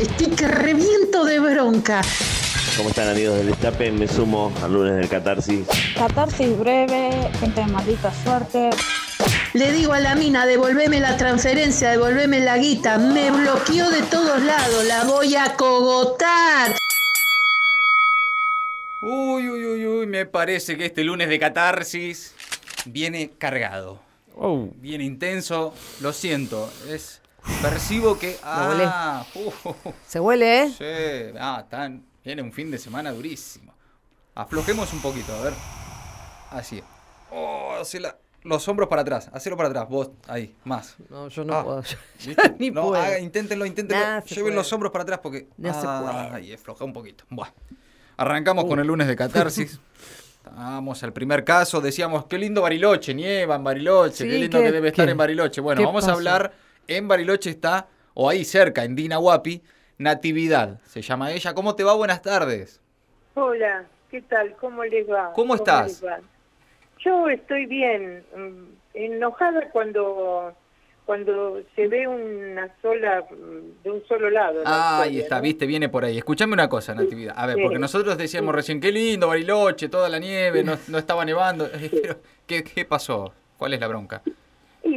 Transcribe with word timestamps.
Estoy 0.00 0.26
que 0.34 0.48
reviento 0.48 1.24
de 1.24 1.38
bronca. 1.38 2.02
¿Cómo 2.76 2.88
están 2.88 3.08
amigos 3.08 3.36
del 3.36 3.46
Destape? 3.46 3.92
Me 3.92 4.08
sumo 4.08 4.52
al 4.60 4.72
lunes 4.72 4.96
del 4.96 5.08
Catarsis. 5.08 5.68
Catarsis 5.96 6.58
breve, 6.58 7.30
gente 7.38 7.60
de 7.60 7.66
maldita 7.68 8.12
suerte. 8.24 8.70
Le 9.52 9.70
digo 9.70 9.92
a 9.92 10.00
la 10.00 10.16
mina, 10.16 10.46
devolveme 10.46 10.98
la 10.98 11.16
transferencia, 11.16 11.90
devolveme 11.90 12.40
la 12.40 12.58
guita. 12.58 12.98
Me 12.98 13.30
bloqueó 13.30 13.88
de 13.90 14.02
todos 14.02 14.42
lados, 14.42 14.84
la 14.84 15.04
voy 15.04 15.36
a 15.36 15.54
cogotar. 15.54 16.74
Uy, 19.00 19.48
uy, 19.48 19.64
uy, 19.64 19.86
uy, 19.86 20.06
me 20.08 20.26
parece 20.26 20.76
que 20.76 20.86
este 20.86 21.04
lunes 21.04 21.28
de 21.28 21.38
catarsis 21.38 22.34
viene 22.86 23.30
cargado. 23.38 24.00
Oh. 24.36 24.68
Viene 24.80 25.04
intenso, 25.04 25.72
lo 26.00 26.12
siento. 26.12 26.68
Es. 26.90 27.20
Percibo 27.62 28.18
que. 28.18 28.36
Ah, 28.42 29.24
uh, 29.34 29.50
Se 30.06 30.20
huele, 30.20 30.62
¿eh? 30.64 30.70
sí, 30.70 31.36
ah, 31.38 31.64
tan, 31.68 32.04
viene 32.24 32.42
un 32.42 32.52
fin 32.52 32.70
de 32.70 32.78
semana 32.78 33.12
durísimo. 33.12 33.74
Aflojemos 34.34 34.92
un 34.92 35.00
poquito, 35.00 35.34
a 35.34 35.40
ver. 35.42 35.52
Así. 36.50 36.82
Oh, 37.30 37.74
la- 38.00 38.16
los 38.42 38.68
hombros 38.68 38.88
para 38.88 39.02
atrás, 39.02 39.30
hacelo 39.32 39.56
para 39.56 39.70
atrás, 39.70 39.88
vos, 39.88 40.10
ahí, 40.28 40.54
más. 40.64 40.96
No, 41.08 41.28
yo 41.28 41.44
no 41.44 41.54
Ah, 41.54 41.64
puedo. 41.64 41.82
Ni 42.58 42.70
no, 42.70 42.82
puedo. 42.88 42.96
haga- 43.02 43.18
inténtenlo, 43.18 43.64
inténtenlo. 43.66 44.04
Nah, 44.04 44.20
Lleven 44.22 44.44
puede. 44.44 44.56
los 44.56 44.72
hombros 44.72 44.92
para 44.92 45.02
atrás 45.02 45.20
porque. 45.22 45.48
No 45.56 45.72
se 45.72 45.80
puede. 45.80 46.28
Ay, 46.32 46.52
afloja 46.52 46.84
un 46.84 46.92
poquito. 46.92 47.24
Buah. 47.30 47.48
Arrancamos 48.16 48.64
con 48.66 48.78
el 48.80 48.86
lunes 48.86 49.06
de 49.08 49.16
catarsis. 49.16 49.80
Vamos 50.56 51.02
al 51.02 51.12
primer 51.14 51.42
caso. 51.44 51.80
Decíamos, 51.80 52.26
qué 52.26 52.36
lindo 52.38 52.60
Bariloche, 52.62 53.14
nieva 53.14 53.54
en 53.56 53.64
Bariloche, 53.64 54.24
Sí, 54.24 54.28
qué 54.30 54.38
lindo 54.38 54.58
¿qué- 54.58 54.64
que 54.64 54.72
debe 54.72 54.88
estar 54.88 55.06
qué? 55.06 55.12
en 55.12 55.16
Bariloche. 55.18 55.60
Bueno, 55.62 55.80
¿Qué 55.80 55.86
vamos 55.86 56.06
a 56.06 56.12
hablar. 56.12 56.52
En 56.88 57.08
Bariloche 57.08 57.50
está, 57.50 57.86
o 58.14 58.28
ahí 58.28 58.44
cerca, 58.44 58.84
en 58.84 58.94
Dinahuapi, 58.94 59.62
Natividad. 59.98 60.80
Se 60.86 61.02
llama 61.02 61.32
ella. 61.32 61.54
¿Cómo 61.54 61.74
te 61.74 61.84
va? 61.84 61.94
Buenas 61.94 62.20
tardes. 62.22 62.80
Hola, 63.34 63.84
¿qué 64.10 64.20
tal? 64.22 64.54
¿Cómo 64.60 64.84
les 64.84 65.08
va? 65.08 65.32
¿Cómo 65.32 65.54
estás? 65.54 66.02
va? 66.04 66.18
Yo 67.04 67.28
estoy 67.28 67.66
bien, 67.66 68.24
mm, 68.36 68.64
enojada 68.94 69.70
cuando 69.70 70.54
cuando 71.06 71.60
se 71.76 71.86
ve 71.86 72.08
una 72.08 72.74
sola 72.80 73.22
mm, 73.30 73.82
de 73.84 73.90
un 73.90 74.02
solo 74.08 74.30
lado. 74.30 74.62
la 74.62 74.70
Ah, 74.70 74.96
ahí 75.02 75.08
historia, 75.10 75.22
está, 75.22 75.36
¿no? 75.36 75.42
viste, 75.42 75.66
viene 75.66 75.90
por 75.90 76.02
ahí. 76.02 76.16
Escuchame 76.16 76.54
una 76.54 76.70
cosa, 76.70 76.94
Natividad. 76.94 77.34
A 77.36 77.46
ver, 77.46 77.56
Sí. 77.56 77.62
porque 77.62 77.78
nosotros 77.78 78.16
decíamos 78.16 78.54
recién, 78.54 78.80
qué 78.80 78.90
lindo 78.90 79.28
Bariloche, 79.28 79.90
toda 79.90 80.08
la 80.08 80.18
nieve, 80.18 80.64
no, 80.64 80.78
no 80.88 80.96
estaba 80.96 81.22
nevando. 81.26 81.68
Pero, 82.02 82.16
¿qué, 82.46 82.64
¿Qué 82.64 82.86
pasó? 82.86 83.34
¿Cuál 83.58 83.74
es 83.74 83.80
la 83.80 83.88
bronca? 83.88 84.22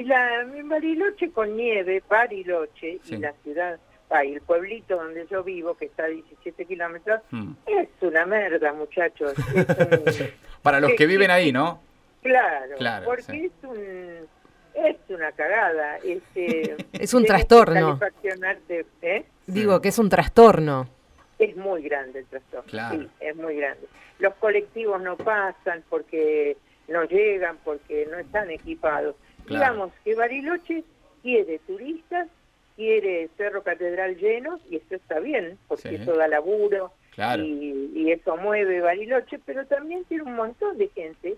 La 0.07 0.41
en 0.41 0.69
Bariloche 0.69 1.31
con 1.31 1.55
nieve, 1.55 2.01
Bariloche 2.07 2.99
Sí. 3.03 3.15
y 3.15 3.17
la 3.17 3.33
ciudad, 3.43 3.79
ah, 4.09 4.23
y 4.23 4.33
el 4.33 4.41
pueblito 4.41 4.95
donde 4.95 5.25
yo 5.27 5.43
vivo, 5.43 5.75
que 5.75 5.85
está 5.85 6.05
a 6.05 6.07
17 6.07 6.65
kilómetros, 6.65 7.21
Hmm. 7.31 7.53
es 7.65 7.89
una 8.01 8.25
merda, 8.25 8.71
muchachos. 8.73 9.33
Un- 9.37 9.65
Para 10.61 10.79
los 10.79 10.91
¿Qué- 10.91 10.95
que 10.97 11.05
viven 11.07 11.31
ahí, 11.31 11.51
¿no? 11.51 11.81
claro, 12.21 12.75
Claro, 12.77 13.05
porque 13.05 13.23
sí. 13.23 13.45
es 13.45 13.63
un 13.63 14.27
es 14.75 14.95
una 15.09 15.31
cagada. 15.31 15.97
Este, 16.03 16.75
Es 16.93 17.13
un 17.15 17.25
trastorno. 17.25 17.99
¿eh? 19.01 19.25
Digo 19.47 19.81
que 19.81 19.87
es 19.89 19.97
un 19.97 20.07
trastorno. 20.09 20.87
Es 21.39 21.55
muy 21.57 21.81
grande 21.81 22.19
el 22.19 22.25
trastorno. 22.27 22.69
Claro. 22.69 22.99
Sí, 22.99 23.09
es 23.19 23.35
muy 23.35 23.55
grande. 23.55 23.87
Los 24.19 24.35
colectivos 24.35 25.01
no 25.01 25.17
pasan 25.17 25.83
porque 25.89 26.57
no 26.89 27.03
llegan, 27.05 27.57
porque 27.63 28.07
no 28.11 28.17
están 28.19 28.51
equipados. 28.51 29.15
Claro. 29.47 29.63
Digamos 29.73 29.91
que 30.03 30.13
Bariloche 30.15 30.83
quiere 31.23 31.59
turistas, 31.59 32.27
quiere 32.75 33.29
Cerro 33.37 33.63
Catedral 33.63 34.17
lleno, 34.17 34.59
y 34.69 34.75
eso 34.77 34.95
está 34.95 35.19
bien, 35.19 35.57
porque 35.67 35.89
Sí. 35.89 35.95
eso 35.95 36.15
da 36.15 36.27
laburo 36.27 36.91
Claro. 37.15 37.43
y, 37.43 37.91
y 37.95 38.11
eso 38.11 38.37
mueve 38.37 38.81
Bariloche, 38.81 39.39
pero 39.45 39.65
también 39.65 40.03
tiene 40.05 40.23
un 40.23 40.35
montón 40.35 40.77
de 40.77 40.87
gente 40.89 41.35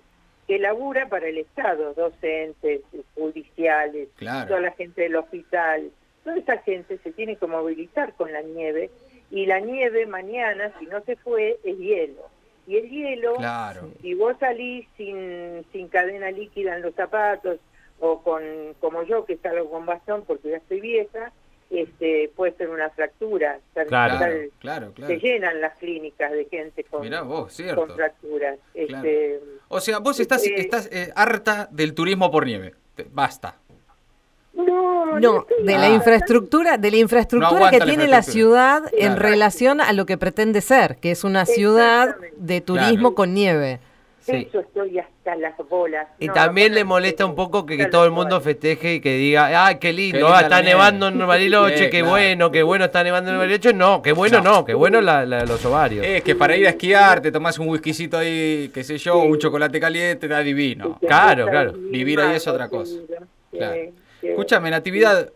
que 0.48 0.60
labura 0.60 1.08
para 1.08 1.28
el 1.28 1.38
Estado, 1.38 1.94
docentes, 1.94 2.82
judiciales, 3.16 4.10
Claro. 4.16 4.48
toda 4.48 4.62
la 4.62 4.72
gente 4.72 5.04
del 5.04 5.16
hospital. 5.16 5.92
Toda 6.24 6.38
esa 6.38 6.58
gente 6.58 6.98
se 7.04 7.12
tiene 7.12 7.36
que 7.38 7.48
movilizar 7.48 8.14
con 8.16 8.34
la 8.34 8.42
nieve 8.42 8.90
y 9.32 9.46
la 9.46 9.60
nieve 9.60 10.06
mañana, 10.08 10.72
si 10.80 10.86
no 10.88 11.02
se 11.02 11.16
fue, 11.18 11.58
es 11.64 11.78
hielo. 11.78 12.24
Y 12.68 12.78
el 12.78 12.90
hielo, 12.90 13.36
Claro. 13.36 13.90
si 14.02 14.14
vos 14.16 14.36
salís 14.40 14.86
sin, 14.98 15.64
sin 15.72 15.88
cadena 15.88 16.30
líquida 16.32 16.76
en 16.76 16.82
los 16.82 16.94
zapatos 16.96 17.60
o 18.00 18.22
con 18.22 18.42
como 18.80 19.04
yo 19.04 19.26
que 19.26 19.38
salgo 19.38 19.70
con 19.70 19.86
bastón 19.86 20.24
porque 20.26 20.50
ya 20.52 20.58
estoy 20.58 20.80
vieja, 20.82 21.32
este 21.70 22.32
puede 22.36 22.54
ser 22.54 22.70
una 22.70 22.90
fractura. 22.90 23.60
Tal- 23.74 23.88
Claro. 23.88 24.18
Claro, 24.60 24.94
Se 25.06 25.18
llenan 25.20 25.62
las 25.62 25.78
clínicas 25.78 26.32
de 26.32 26.46
gente 26.46 26.84
con, 26.86 27.02
Mirá 27.02 27.22
vos, 27.22 27.54
cierto. 27.54 27.86
con 27.86 27.96
fracturas. 27.96 28.58
Claro. 28.74 28.98
Este, 29.08 29.40
O 29.68 29.80
sea, 29.80 30.00
vos 30.00 30.20
estás, 30.20 30.46
Eh, 30.48 30.54
estás 30.58 30.90
eh, 30.92 31.12
harta 31.16 31.68
del 31.72 31.94
turismo 31.94 32.32
por 32.32 32.46
nieve. 32.46 32.74
Basta. 33.12 33.56
no, 34.54 35.20
No, 35.20 35.46
de 35.64 35.78
la 35.78 35.90
infraestructura, 35.90 36.78
de 36.78 36.92
la 36.92 36.98
infraestructura 36.98 37.70
que 37.70 37.80
tiene 37.82 38.08
la 38.08 38.22
ciudad 38.24 38.84
en 38.94 39.16
relación 39.18 39.80
a 39.82 39.94
lo 39.94 40.06
que 40.06 40.18
pretende 40.18 40.62
ser, 40.62 40.98
que 40.98 41.12
es 41.12 41.24
una 41.24 41.46
ciudad 41.46 42.16
de 42.36 42.62
turismo 42.62 43.10
Claro. 43.10 43.16
con 43.16 43.34
nieve. 43.34 43.80
Sí. 44.32 44.48
Eso 44.50 44.60
estoy 44.60 45.00
hasta 45.00 45.36
las 45.36 45.58
bolas. 45.70 46.08
Y 46.20 46.28
No, 46.28 46.34
también 46.34 46.72
no, 46.72 46.76
le 46.76 46.84
molesta 46.84 47.26
un 47.26 47.36
poco 47.36 47.66
que, 47.66 47.78
que 47.78 47.86
todo 47.88 48.06
el 48.06 48.12
mundo 48.12 48.40
festeje 48.42 48.96
y 48.96 49.00
que 49.02 49.14
diga, 49.16 49.66
¡ay, 49.66 49.78
qué 49.80 49.94
lindo! 49.94 50.20
Qué 50.28 50.34
ah, 50.34 50.42
está 50.42 50.50
la 50.50 50.62
nieve". 50.62 50.72
nevando 50.78 51.08
en 51.08 51.18
Bariloche, 51.28 51.78
Sí, 51.78 51.84
qué 51.86 52.00
claro. 52.00 52.10
bueno, 52.10 52.52
qué 52.52 52.64
bueno 52.64 52.86
está 52.86 53.04
nevando 53.04 53.32
en 53.32 53.38
Bariloche. 53.38 53.74
No, 53.74 54.02
qué 54.02 54.12
bueno 54.12 54.42
no, 54.42 54.64
qué 54.66 54.74
bueno 54.74 55.02
la- 55.02 55.26
la- 55.26 55.46
los 55.46 55.64
ovarios. 55.66 56.06
Es 56.06 56.24
que 56.24 56.36
para 56.36 56.56
ir 56.56 56.68
a 56.68 56.72
esquiar 56.72 57.22
te 57.22 57.32
tomás 57.32 57.58
un 57.60 57.68
whiskycito 57.70 58.18
ahí, 58.18 58.70
qué 58.74 58.84
sé 58.84 58.98
yo, 58.98 59.18
un 59.20 59.38
chocolate 59.38 59.80
caliente, 59.80 60.26
está 60.28 60.40
divino. 60.40 60.98
Sí, 61.00 61.08
Claro, 61.08 61.48
claro. 61.48 61.74
Vivir 61.76 62.20
ahí 62.20 62.36
es 62.36 62.48
otra 62.48 62.68
cosa. 62.70 62.96
Claro. 63.52 63.76
Escúchame, 64.22 64.70
Natividad, 64.70 65.30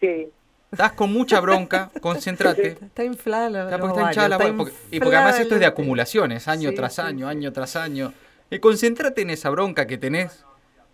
Sí. 0.00 0.28
Estás 0.72 0.92
con 0.92 1.12
mucha 1.12 1.40
bronca, 1.40 1.90
concéntrate. 2.00 2.68
Está 2.82 3.04
inflada 3.04 3.50
la 3.50 3.64
Está 3.64 3.76
está 3.76 4.02
hinchada 4.02 4.28
la 4.28 4.36
ovarios, 4.36 4.56
bola, 4.56 4.70
está 4.70 4.78
porque- 4.80 4.96
y 4.96 5.00
porque 5.00 5.16
además 5.16 5.40
esto 5.40 5.54
es 5.54 5.60
de 5.60 5.66
la- 5.66 5.70
acumulaciones, 5.72 6.48
año 6.48 6.70
Sí, 6.70 6.76
tras 6.76 6.94
sí, 6.94 7.00
año, 7.02 7.28
año 7.28 7.52
tras 7.52 7.76
año. 7.76 8.12
Y 8.50 8.58
concéntrate 8.58 9.22
en 9.22 9.30
esa 9.30 9.50
bronca 9.50 9.86
que 9.86 9.98
tenés. 9.98 10.44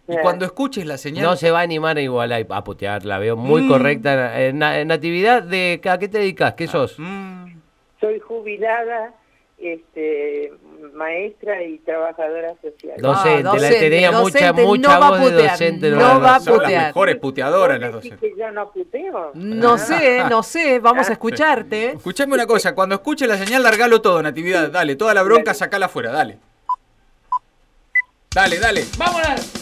Y 0.08 0.12
Eh. 0.14 0.18
cuando 0.22 0.44
escuches 0.44 0.86
la 0.86 0.98
señal. 0.98 1.24
No 1.24 1.36
se 1.36 1.50
va 1.50 1.60
a 1.60 1.62
animar 1.62 1.98
igual 1.98 2.30
a, 2.32 2.36
a 2.36 2.62
putear, 2.64 3.04
la 3.04 3.18
veo 3.18 3.36
muy 3.36 3.62
Mm. 3.62 3.68
correcta. 3.68 4.40
Eh, 4.40 4.52
na- 4.52 4.84
Natividad, 4.84 5.42
de, 5.42 5.80
¿a 5.84 5.98
qué 5.98 6.08
te 6.08 6.18
dedicas? 6.18 6.54
¿Qué 6.54 6.66
sos? 6.68 6.94
Mm, 6.98 7.56
Soy 8.00 8.20
jubilada, 8.20 9.14
este, 9.58 10.52
maestra 10.94 11.62
y 11.62 11.78
trabajadora 11.78 12.54
social. 12.62 12.94
Docente, 12.98 13.42
la 13.42 13.50
docente, 13.52 13.78
tenía 13.80 14.10
mucha, 14.12 14.22
docente, 14.52 14.64
mucha 14.64 14.88
no 14.94 15.00
va 15.00 15.06
a 15.06 15.10
voz 15.10 15.20
de 15.20 15.30
putear, 15.30 15.50
docente. 15.50 15.90
no 15.90 15.96
no, 15.96 16.20
va 16.20 16.36
a 16.36 16.40
son 16.40 16.52
las 16.54 16.62
putear. 16.62 16.86
mejores 16.86 17.16
puteadoras 17.16 17.80
las 17.80 17.92
¿Vos 17.92 18.02
decís 18.02 18.10
docentes. 18.20 18.34
que 18.36 18.40
yo 18.40 18.50
no 18.52 18.72
puteo? 18.72 19.30
No 19.34 19.72
Ah. 19.74 19.78
sé, 19.78 20.24
no 20.30 20.42
sé, 20.42 20.78
vamos 20.78 21.08
a 21.08 21.12
escucharte. 21.12 21.92
Escuchame 21.92 22.34
una 22.34 22.46
cosa, 22.46 22.74
cuando 22.74 22.94
escuches 22.96 23.28
la 23.28 23.36
señal, 23.38 23.62
largalo 23.62 24.00
todo, 24.00 24.22
Natividad. 24.22 24.70
Dale, 24.70 24.96
toda 24.96 25.14
la 25.14 25.22
bronca, 25.22 25.54
sacala 25.54 25.86
afuera, 25.86 26.12
dale. 26.12 26.38
Dale, 28.34 28.58
dale. 28.58 28.84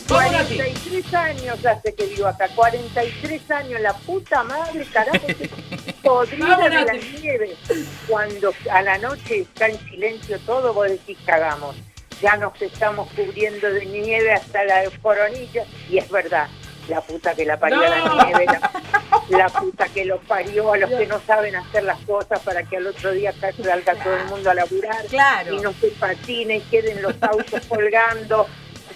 43 0.08 1.14
años 1.14 1.64
hace 1.64 1.94
que 1.94 2.06
vivo 2.06 2.26
acá, 2.26 2.48
43 2.56 3.50
años, 3.52 3.80
la 3.80 3.92
puta 3.94 4.42
madre, 4.42 4.84
carajo, 4.92 5.16
podrida 6.04 6.56
de 6.68 6.84
la 6.84 6.92
nieve. 6.92 7.56
Cuando 8.08 8.52
a 8.70 8.82
la 8.82 8.98
noche 8.98 9.40
está 9.40 9.66
en 9.68 9.78
silencio 9.88 10.38
todo, 10.40 10.72
vos 10.74 10.88
decís 10.88 11.18
cagamos. 11.24 11.76
Ya 12.20 12.36
nos 12.36 12.60
estamos 12.62 13.10
cubriendo 13.12 13.70
de 13.70 13.86
nieve 13.86 14.32
hasta 14.32 14.64
la 14.64 14.84
coronilla, 15.02 15.64
y 15.90 15.98
es 15.98 16.08
verdad, 16.10 16.48
la 16.88 17.00
puta 17.00 17.34
que 17.34 17.44
la 17.44 17.58
parió 17.58 17.80
a 17.80 17.88
la 17.88 18.24
nieve, 18.24 18.46
la, 18.46 18.70
la 19.38 19.48
puta 19.48 19.88
que 19.88 20.04
lo 20.04 20.18
parió 20.20 20.72
a 20.74 20.78
los 20.78 20.90
que 20.90 21.06
no 21.06 21.20
saben 21.26 21.56
hacer 21.56 21.82
las 21.82 21.98
cosas 22.00 22.38
para 22.40 22.62
que 22.62 22.76
al 22.76 22.86
otro 22.86 23.10
día 23.10 23.32
salga 23.40 23.94
todo 23.96 24.16
el 24.16 24.24
mundo 24.26 24.50
a 24.50 24.54
laburar 24.54 25.04
Claro. 25.06 25.54
y 25.54 25.60
no 25.60 25.72
se 25.72 25.88
patine 25.88 26.58
y 26.58 26.60
queden 26.62 27.02
los 27.02 27.14
autos 27.20 27.64
colgando 27.68 28.46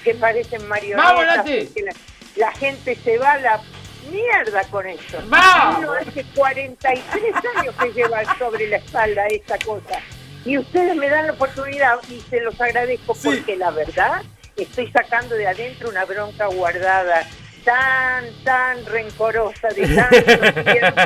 que 0.04 0.14
parecen 0.14 0.66
marionetas 0.68 1.44
la, 1.46 1.92
la 2.36 2.52
gente 2.52 2.94
se 2.94 3.18
va 3.18 3.32
a 3.32 3.38
la 3.38 3.60
mierda 4.10 4.62
con 4.70 4.86
esto 4.86 5.18
uno 5.26 5.92
hace 5.92 6.24
43 6.34 7.34
años 7.56 7.74
que 7.80 7.92
lleva 7.92 8.38
sobre 8.38 8.68
la 8.68 8.76
espalda 8.76 9.26
esta 9.26 9.58
cosa 9.58 10.00
y 10.44 10.56
ustedes 10.58 10.94
me 10.96 11.08
dan 11.08 11.26
la 11.26 11.32
oportunidad 11.32 11.96
y 12.08 12.20
se 12.22 12.40
los 12.40 12.60
agradezco 12.60 13.14
porque 13.22 13.56
la 13.56 13.70
verdad 13.70 14.22
estoy 14.56 14.90
sacando 14.90 15.34
de 15.34 15.46
adentro 15.46 15.88
una 15.90 16.04
bronca 16.04 16.46
guardada 16.46 17.26
tan, 17.64 18.24
tan 18.44 18.86
rencorosa 18.86 19.68
de 19.68 19.94
tanto 19.94 20.62
tiempo, 20.64 21.02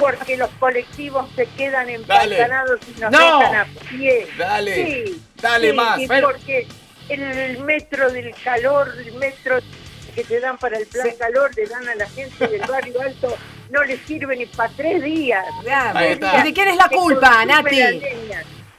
porque 0.00 0.36
los 0.38 0.48
colectivos 0.58 1.28
se 1.36 1.44
quedan 1.58 1.90
empantanados 1.90 2.80
y 2.96 3.00
nos 3.00 3.10
No. 3.10 3.38
dejan 3.40 3.56
a 3.56 3.66
pie. 3.90 4.26
Dale. 4.38 4.74
Sí, 4.74 5.22
Dale 5.42 5.70
sí, 5.70 5.76
más. 5.76 6.00
porque 6.22 6.66
el 7.10 7.58
metro 7.58 8.10
del 8.10 8.34
calor, 8.42 8.94
el 8.98 9.12
metro 9.14 9.58
que 10.18 10.24
te 10.24 10.40
dan 10.40 10.58
para 10.58 10.78
el 10.78 10.86
plan 10.86 11.10
calor, 11.16 11.54
le 11.54 11.64
dan 11.66 11.88
a 11.88 11.94
la 11.94 12.08
gente 12.08 12.48
del 12.48 12.62
barrio 12.62 13.00
alto 13.00 13.36
no 13.70 13.84
les 13.84 14.00
sirve 14.00 14.36
ni 14.36 14.46
para 14.46 14.72
tres 14.76 15.00
días. 15.02 15.44
Ahí 15.94 16.12
está. 16.12 16.40
¿Y 16.40 16.42
de 16.44 16.52
quién 16.52 16.68
es 16.68 16.76
la 16.76 16.88
culpa, 16.88 17.44
Nati? 17.44 18.00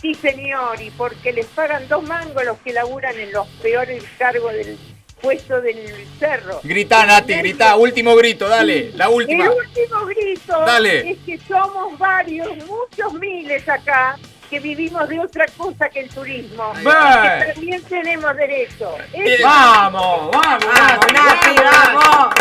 Sí, 0.01 0.15
señor, 0.15 0.81
y 0.81 0.89
porque 0.91 1.31
les 1.31 1.45
pagan 1.47 1.87
dos 1.87 2.03
mangos 2.03 2.43
los 2.43 2.57
que 2.59 2.73
laburan 2.73 3.17
en 3.17 3.31
los 3.31 3.47
peores 3.61 4.03
cargos 4.17 4.51
del 4.53 4.77
puesto 5.21 5.61
del 5.61 6.07
cerro. 6.17 6.59
Gritá, 6.63 7.05
Nati, 7.05 7.33
gritá. 7.35 7.75
Último 7.75 8.15
grito, 8.15 8.49
dale. 8.49 8.91
La 8.95 9.09
última. 9.09 9.45
El 9.45 9.51
último 9.51 10.05
grito 10.07 10.59
Dale. 10.65 11.11
es 11.11 11.17
que 11.25 11.39
somos 11.47 11.97
varios, 11.97 12.49
muchos 12.65 13.13
miles 13.13 13.67
acá, 13.67 14.17
que 14.49 14.59
vivimos 14.59 15.07
de 15.07 15.19
otra 15.19 15.45
cosa 15.57 15.89
que 15.89 16.01
el 16.01 16.09
turismo. 16.09 16.73
Que 16.73 17.53
también 17.53 17.81
tenemos 17.83 18.35
derecho. 18.35 18.95
Eso- 19.13 19.43
Vamos, 19.43 20.31
vamos, 20.31 20.65
Vamos, 20.65 21.05
Nati, 21.13 21.61
vamos. 21.63 22.35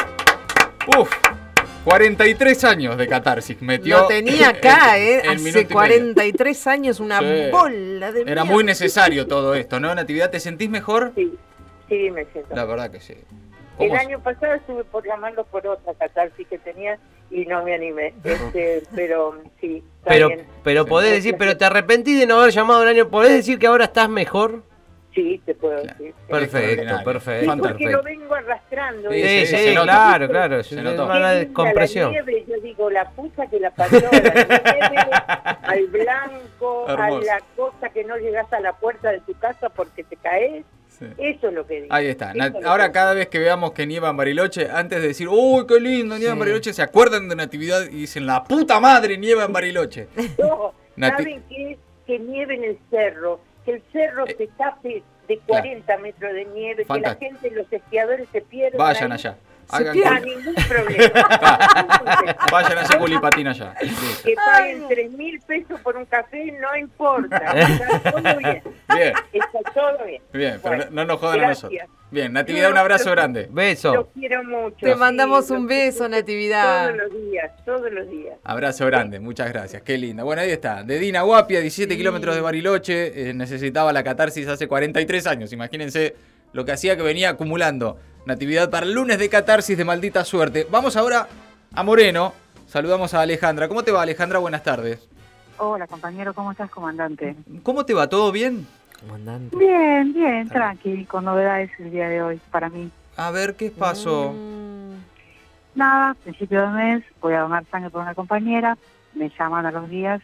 Uf. 0.99 1.11
43 1.85 2.65
años 2.65 2.99
de 2.99 3.07
catarsis 3.09 3.61
metió. 3.63 4.01
Lo 4.01 4.07
tenía 4.09 4.49
acá, 4.51 4.99
¿eh? 4.99 5.23
Hace 5.27 5.39
medio. 5.53 5.69
43 5.69 6.67
años, 6.67 7.01
una 7.01 7.21
Sí. 7.21 7.51
bola 7.51 8.13
de 8.13 8.23
Era 8.27 8.45
muy 8.45 8.63
necesario 8.65 9.27
todo 9.27 9.55
esto, 9.55 9.81
¿no? 9.81 9.95
Natividad, 9.95 10.31
¿te 10.31 10.41
sentís 10.41 10.69
mejor? 10.69 11.13
Sí, 11.15 11.33
sí, 11.89 12.11
me 12.11 12.25
siento. 12.27 12.55
La 12.55 12.65
verdad 12.67 12.91
que 12.91 13.01
sí. 13.01 13.15
El 13.79 13.89
¿Cómo- 13.89 14.01
año 14.01 14.21
pasado 14.21 14.55
estuve 14.55 14.85
por 14.85 15.07
llamarlo 15.07 15.45
por 15.47 15.67
otra 15.67 15.95
catarsis 15.95 16.47
que 16.49 16.59
tenía 16.59 16.99
y 17.31 17.45
no 17.47 17.63
me 17.63 17.75
animé. 17.75 18.15
Este, 18.25 18.83
pero 18.95 19.41
sí, 19.61 19.83
está 19.99 20.11
Pero, 20.11 20.29
bien. 20.29 20.47
pero 20.65 20.87
podés 20.87 21.13
decir, 21.13 21.37
pero 21.39 21.57
te 21.57 21.65
arrepentís 21.65 22.19
de 22.19 22.27
no 22.27 22.41
haber 22.41 22.53
llamado 22.53 22.83
un 22.83 22.89
año. 22.89 23.09
¿Podés 23.09 23.33
decir 23.33 23.59
que 23.59 23.67
ahora 23.67 23.85
estás 23.85 24.09
mejor? 24.09 24.63
Sí, 25.15 25.41
te 25.45 25.55
puedo 25.55 25.81
Claro. 25.83 25.97
decir. 25.99 26.15
Perfecto, 26.29 26.59
Extraordinario. 26.59 27.05
perfecto. 27.05 27.53
Sí, 27.53 27.61
porque 27.61 27.87
lo 27.91 28.03
vengo 28.03 28.35
arrastrando. 28.35 29.11
Sí, 29.11 29.23
Sí, 29.23 29.47
sí, 29.47 29.57
se 29.57 29.75
nota. 29.75 29.85
claro, 29.93 30.29
claro. 30.29 30.63
Se 30.63 30.83
notó. 30.83 31.07
una 31.07 31.31
descompresión. 31.33 32.13
La 32.13 32.23
nieve, 32.23 32.45
yo 32.49 32.61
digo, 32.61 32.91
la 32.91 33.11
puta 33.11 33.47
que 33.49 33.59
la 33.59 33.71
pasó, 33.73 33.97
a 33.97 34.01
la 34.01 34.91
nieve, 34.91 35.11
al 35.63 35.87
blanco, 35.87 36.85
Hermoso. 36.89 37.19
a 37.19 37.35
la 37.35 37.41
cosa 37.57 37.89
que 37.91 38.05
no 38.05 38.17
llegas 38.17 38.53
a 38.53 38.61
la 38.61 38.73
puerta 38.75 39.11
de 39.11 39.21
tu 39.21 39.35
casa 39.35 39.69
porque 39.71 40.05
te 40.05 40.17
caes. 40.17 40.65
Sí. 40.99 41.07
Eso 41.19 41.49
es 41.49 41.55
lo 41.55 41.67
que 41.67 41.83
digo. 41.83 41.95
Ahí 41.95 42.07
está. 42.09 42.33
Eso 42.33 42.59
Ahora 42.65 42.91
cada 42.93 43.15
vez 43.15 43.29
que 43.29 43.39
veamos 43.39 43.73
que 43.73 43.87
nieva 43.87 44.11
en 44.11 44.17
Bariloche, 44.17 44.69
antes 44.71 45.01
de 45.01 45.09
decir, 45.09 45.29
uy, 45.29 45.65
qué 45.67 45.79
lindo, 45.81 46.19
nieva 46.19 46.33
en. 46.33 46.39
Bariloche, 46.41 46.73
se 46.73 46.83
acuerdan 46.83 47.29
de 47.29 47.37
Natividad 47.37 47.83
y 47.85 48.01
dicen, 48.01 48.27
la 48.27 48.43
puta 48.45 48.81
madre 48.81 49.17
nieva 49.19 49.45
en 49.45 49.53
Bariloche. 49.53 50.09
No, 50.39 50.73
Nati- 50.97 51.19
¿saben 51.19 51.43
qué 51.49 51.73
es? 51.73 51.79
Que 52.07 52.19
nieve 52.19 52.55
en 52.57 52.65
el 52.65 52.79
cerro, 52.91 53.39
que 53.65 53.73
el 53.75 53.83
cerro 53.93 54.27
Eh, 54.27 54.35
se 54.37 54.47
tape 54.49 55.03
de 55.29 55.39
40 55.47 55.99
metros 55.99 56.33
de 56.33 56.45
nieve, 56.47 56.85
Fantástico. 56.85 57.19
que 57.21 57.35
la 57.35 57.41
gente, 57.41 57.57
los 57.63 57.73
esquiadores 57.73 58.29
se 58.33 58.41
pierden. 58.41 58.79
Vayan 58.79 59.13
ahí. 59.13 59.19
allá. 59.19 59.37
Hagan 59.71 59.97
cul- 59.97 60.25
ningún 60.25 60.55
problema. 60.55 61.11
Vayan 62.53 62.79
a 62.79 62.81
hacer 62.83 62.99
culipatín 62.99 63.47
allá. 63.49 63.75
Listo. 63.83 64.23
que 64.25 64.35
paguen 64.35 64.85
3 64.89 65.11
mil 65.13 65.41
pesos 65.41 65.81
por 65.81 65.97
un 65.97 66.05
café, 66.07 66.53
no 66.61 66.77
importa. 66.77 67.37
Está 67.39 68.13
todo 68.13 68.37
bien. 68.39 68.63
Bien, 68.95 69.13
Está 69.33 69.73
todo 69.75 70.05
bien. 70.07 70.23
bien, 70.33 70.61
pero 70.63 70.91
no 70.91 71.05
nos 71.05 71.21
jodan 71.21 71.45
a 71.45 71.49
nosotros. 71.49 71.81
Bien, 72.11 72.33
Natividad, 72.33 72.71
un 72.71 72.79
abrazo 72.79 73.11
grande. 73.11 73.43
Los 73.47 73.55
Beso. 73.55 74.09
quiero 74.15 74.43
mucho. 74.43 74.77
Te 74.81 74.95
mandamos 74.97 75.47
Sí, 75.47 75.53
un 75.53 75.61
los 75.61 75.69
beso, 75.69 76.09
Natividad. 76.09 76.87
Todos 76.87 76.97
los 76.97 77.23
días, 77.23 77.65
todos 77.67 77.93
los 77.93 78.11
días. 78.11 78.35
Abrazo 78.45 78.87
grande, 78.87 79.21
muchas 79.21 79.49
gracias, 79.53 79.83
qué 79.83 79.99
linda. 79.99 80.23
Bueno, 80.25 80.41
ahí 80.41 80.51
está, 80.51 80.83
de 80.83 80.99
Dina 80.99 81.21
Guapia, 81.23 81.61
17 81.61 81.97
kilómetros 81.99 82.35
de 82.35 82.41
Bariloche, 82.41 83.29
eh, 83.31 83.35
necesitaba 83.35 83.93
la 83.93 84.03
catarsis 84.03 84.49
hace 84.49 84.67
43 84.67 85.27
años, 85.27 85.53
imagínense 85.53 86.17
lo 86.53 86.65
que 86.65 86.73
hacía 86.73 86.97
que 86.97 87.03
venía 87.03 87.31
acumulando. 87.31 87.99
Natividad 88.27 88.71
para 88.71 88.87
el 88.87 88.93
lunes 88.93 89.19
de 89.19 89.29
catarsis 89.29 89.77
de 89.77 89.85
maldita 89.85 90.25
suerte. 90.25 90.67
Vamos 90.71 90.97
ahora 90.97 91.29
a 91.75 91.83
Moreno, 91.83 92.33
saludamos 92.67 93.15
a 93.15 93.21
Alejandra. 93.23 93.69
¿Cómo 93.69 93.83
te 93.83 93.93
va 93.93 94.03
Alejandra? 94.03 94.39
Buenas 94.39 94.63
tardes. 94.63 95.09
Hola, 95.59 95.87
compañero, 95.87 96.35
¿cómo 96.35 96.53
estás, 96.53 96.71
comandante? 96.71 97.35
¿Cómo 97.63 97.85
te 97.85 97.95
va? 97.95 98.09
¿Todo 98.09 98.31
bien? 98.31 98.67
Comandante. 99.01 99.57
Bien, 99.57 100.13
bien, 100.13 100.49
tranqui, 100.49 101.05
con 101.07 101.25
novedades 101.25 101.71
el 101.79 101.91
día 101.91 102.09
de 102.09 102.23
hoy 102.23 102.41
para 102.51 102.69
mí. 102.69 102.91
A 103.17 103.31
ver, 103.31 103.55
¿qué 103.55 103.71
pasó? 103.71 104.33
Mm, 104.33 104.79
Nada, 105.75 106.15
principio 106.25 106.63
de 106.63 106.69
mes, 106.69 107.05
voy 107.21 107.35
a 107.35 107.41
donar 107.41 107.65
sangre 107.71 107.91
por 107.91 108.03
una 108.03 108.15
compañera, 108.15 108.77
me 109.15 109.31
llaman 109.39 109.65
a 109.67 109.71
los 109.71 109.89
días, 109.89 110.21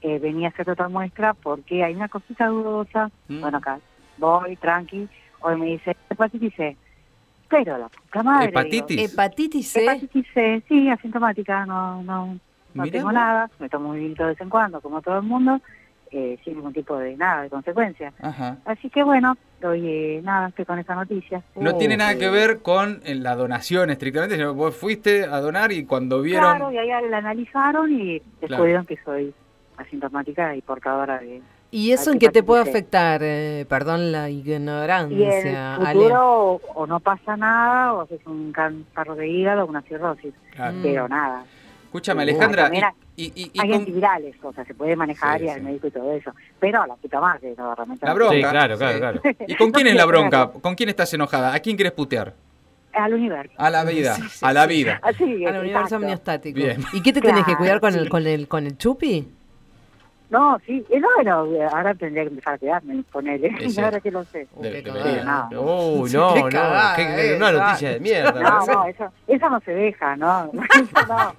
eh, 0.00 0.18
venía 0.20 0.48
a 0.48 0.50
hacer 0.50 0.70
otra 0.70 0.88
muestra 0.88 1.34
porque 1.34 1.82
hay 1.82 1.94
una 1.94 2.08
cosita 2.08 2.46
dudosa. 2.46 3.10
Mm. 3.28 3.40
Bueno, 3.40 3.58
acá 3.58 3.80
voy, 4.18 4.56
tranqui, 4.56 5.08
hoy 5.42 5.56
me 5.56 5.66
dice 5.66 5.96
hepatitis 6.10 6.54
C. 6.54 6.76
Pero 7.48 7.76
la 7.76 7.88
puta 7.88 8.22
madre. 8.22 8.46
digo, 8.48 8.60
¿Hepatitis? 8.60 9.12
Hepatitis 9.12 9.68
C. 9.68 9.82
Hepatitis 9.82 10.26
C, 10.32 10.62
sí, 10.68 10.88
asintomática, 10.88 11.66
no, 11.66 12.02
no, 12.02 12.38
no 12.74 12.82
Mirá 12.82 12.92
tengo 12.92 13.04
vos. 13.06 13.14
nada, 13.14 13.50
me 13.58 13.68
tomo 13.68 13.90
un 13.90 13.96
vinito 13.96 14.22
de 14.22 14.30
vez 14.30 14.40
en 14.40 14.48
cuando, 14.48 14.80
como 14.80 15.02
todo 15.02 15.16
el 15.18 15.22
mundo, 15.24 15.60
eh, 16.10 16.38
sin 16.44 16.54
ningún 16.54 16.72
tipo 16.72 16.96
de 16.96 17.14
nada, 17.16 17.42
de 17.42 17.50
consecuencia. 17.50 18.12
Ajá. 18.20 18.56
Así 18.64 18.88
que 18.88 19.02
bueno, 19.02 19.36
hoy 19.62 19.86
eh, 19.86 20.20
nada, 20.24 20.48
estoy 20.48 20.64
con 20.64 20.78
esa 20.78 20.94
noticia. 20.94 21.42
No 21.56 21.72
Uh, 21.72 21.78
tiene 21.78 21.96
nada 21.98 22.16
que 22.16 22.30
ver 22.30 22.60
con 22.62 23.00
eh, 23.04 23.14
la 23.14 23.34
donación 23.36 23.90
estrictamente, 23.90 24.36
sino 24.36 24.54
vos 24.54 24.74
fuiste 24.74 25.24
a 25.24 25.40
donar 25.40 25.72
y 25.72 25.84
cuando 25.84 26.22
vieron... 26.22 26.56
Claro, 26.56 26.72
y 26.72 26.78
ahí 26.78 26.88
la 27.08 27.18
analizaron 27.18 27.92
y 27.92 28.20
descubrieron 28.40 28.86
que 28.86 28.98
soy 29.04 29.34
asintomática 29.76 30.56
y 30.56 30.62
portadora 30.62 31.18
de... 31.18 31.42
¿Y 31.74 31.90
eso 31.92 32.12
en 32.12 32.18
qué 32.18 32.28
te 32.28 32.42
puede 32.42 32.62
afectar? 32.62 33.22
Eh, 33.24 33.64
perdón 33.68 34.12
la 34.12 34.28
Y 34.28 34.40
en 34.52 34.62
ignorancia, 34.62 35.76
el 35.80 35.86
futuro 35.88 36.20
o, 36.52 36.60
o 36.74 36.86
no 36.86 37.00
pasa 37.00 37.36
nada 37.36 37.94
o 37.94 38.02
haces 38.02 38.20
un 38.26 38.52
cáncer 38.52 39.14
de 39.16 39.26
hígado 39.28 39.64
o 39.64 39.66
una 39.66 39.80
cirrosis, 39.82 40.34
Claro. 40.54 40.76
Pero 40.82 41.08
nada. 41.08 41.44
Escúchame 41.86 42.22
Alejandra, 42.22 42.70
y, 43.16 43.24
y- 43.24 43.50
y 43.52 43.60
Hay 43.60 43.68
con- 43.70 43.78
antivirales, 43.80 44.34
o 44.42 44.52
sea, 44.52 44.64
se 44.64 44.74
puede 44.74 44.96
manejar 44.96 45.38
Sí, 45.40 45.44
y 45.46 45.48
al 45.48 45.58
sí. 45.58 45.64
médico 45.64 45.86
y 45.86 45.90
todo 45.90 46.12
eso, 46.12 46.32
pero 46.60 46.82
a 46.82 46.86
la 46.86 46.94
puta 46.94 47.20
madre, 47.20 47.54
no, 47.56 47.74
realmente 47.74 48.06
La 48.06 48.14
bronca. 48.14 48.34
Sí, 48.34 48.40
claro, 48.40 48.78
claro, 48.78 48.98
claro. 48.98 49.20
¿Y 49.46 49.54
con 49.56 49.70
quién 49.72 49.86
es 49.88 49.94
la 49.94 50.04
bronca? 50.06 50.50
¿Con 50.52 50.74
quién 50.74 50.88
estás 50.90 51.12
enojada? 51.14 51.52
¿A 51.54 51.60
quién 51.60 51.76
quieres 51.76 51.92
putear? 51.92 52.34
Al 52.94 53.14
universo. 53.14 53.52
A 53.56 53.70
la 53.70 53.84
vida, 53.84 54.14
Sí, 54.14 54.22
sí, 54.28 54.44
a 54.44 54.52
la 54.52 54.62
sí. 54.64 54.68
vida. 54.68 55.00
Así, 55.02 55.46
Al 55.46 55.58
universo 55.58 55.96
amniostático. 55.96 56.56
Bien. 56.56 56.82
¿Y 56.92 57.02
qué 57.02 57.12
te 57.14 57.20
tenés 57.22 57.40
que 57.40 57.56
Claro, 57.56 57.58
cuidar 57.58 57.80
con 57.80 57.94
el, 57.94 58.08
con 58.10 58.26
el, 58.26 58.48
con 58.48 58.66
el 58.66 58.76
chupi? 58.78 59.26
No, 60.32 60.58
sí, 60.64 60.82
eh, 60.88 60.98
no, 60.98 61.08
bueno, 61.44 61.68
ahora 61.70 61.94
tendría 61.94 62.22
que 62.22 62.30
empezar 62.30 62.54
a 62.54 62.58
quedarme, 62.58 63.04
ponele, 63.12 63.54
Sí, 63.60 63.68
sí. 63.70 63.80
ahora 63.82 64.00
que 64.00 64.10
lo 64.10 64.24
sé. 64.24 64.48
De- 64.56 64.80
debería. 64.80 65.24
No. 65.50 65.60
Uy, 65.60 66.10
no, 66.10 66.34
no. 66.36 66.48
cagada, 66.48 66.96
qué- 66.96 67.02
qué- 67.06 67.32
eh, 67.32 67.36
una 67.36 67.52
dale. 67.52 67.58
noticia 67.58 67.90
de 67.90 68.00
mierda. 68.00 68.32
No, 68.40 68.66
no, 68.66 68.84
eso, 68.86 69.12
eso 69.26 69.50
no 69.50 69.60
se 69.60 69.72
deja, 69.72 70.16
¿no? 70.16 70.50
Eso 70.74 71.06
no. 71.06 71.34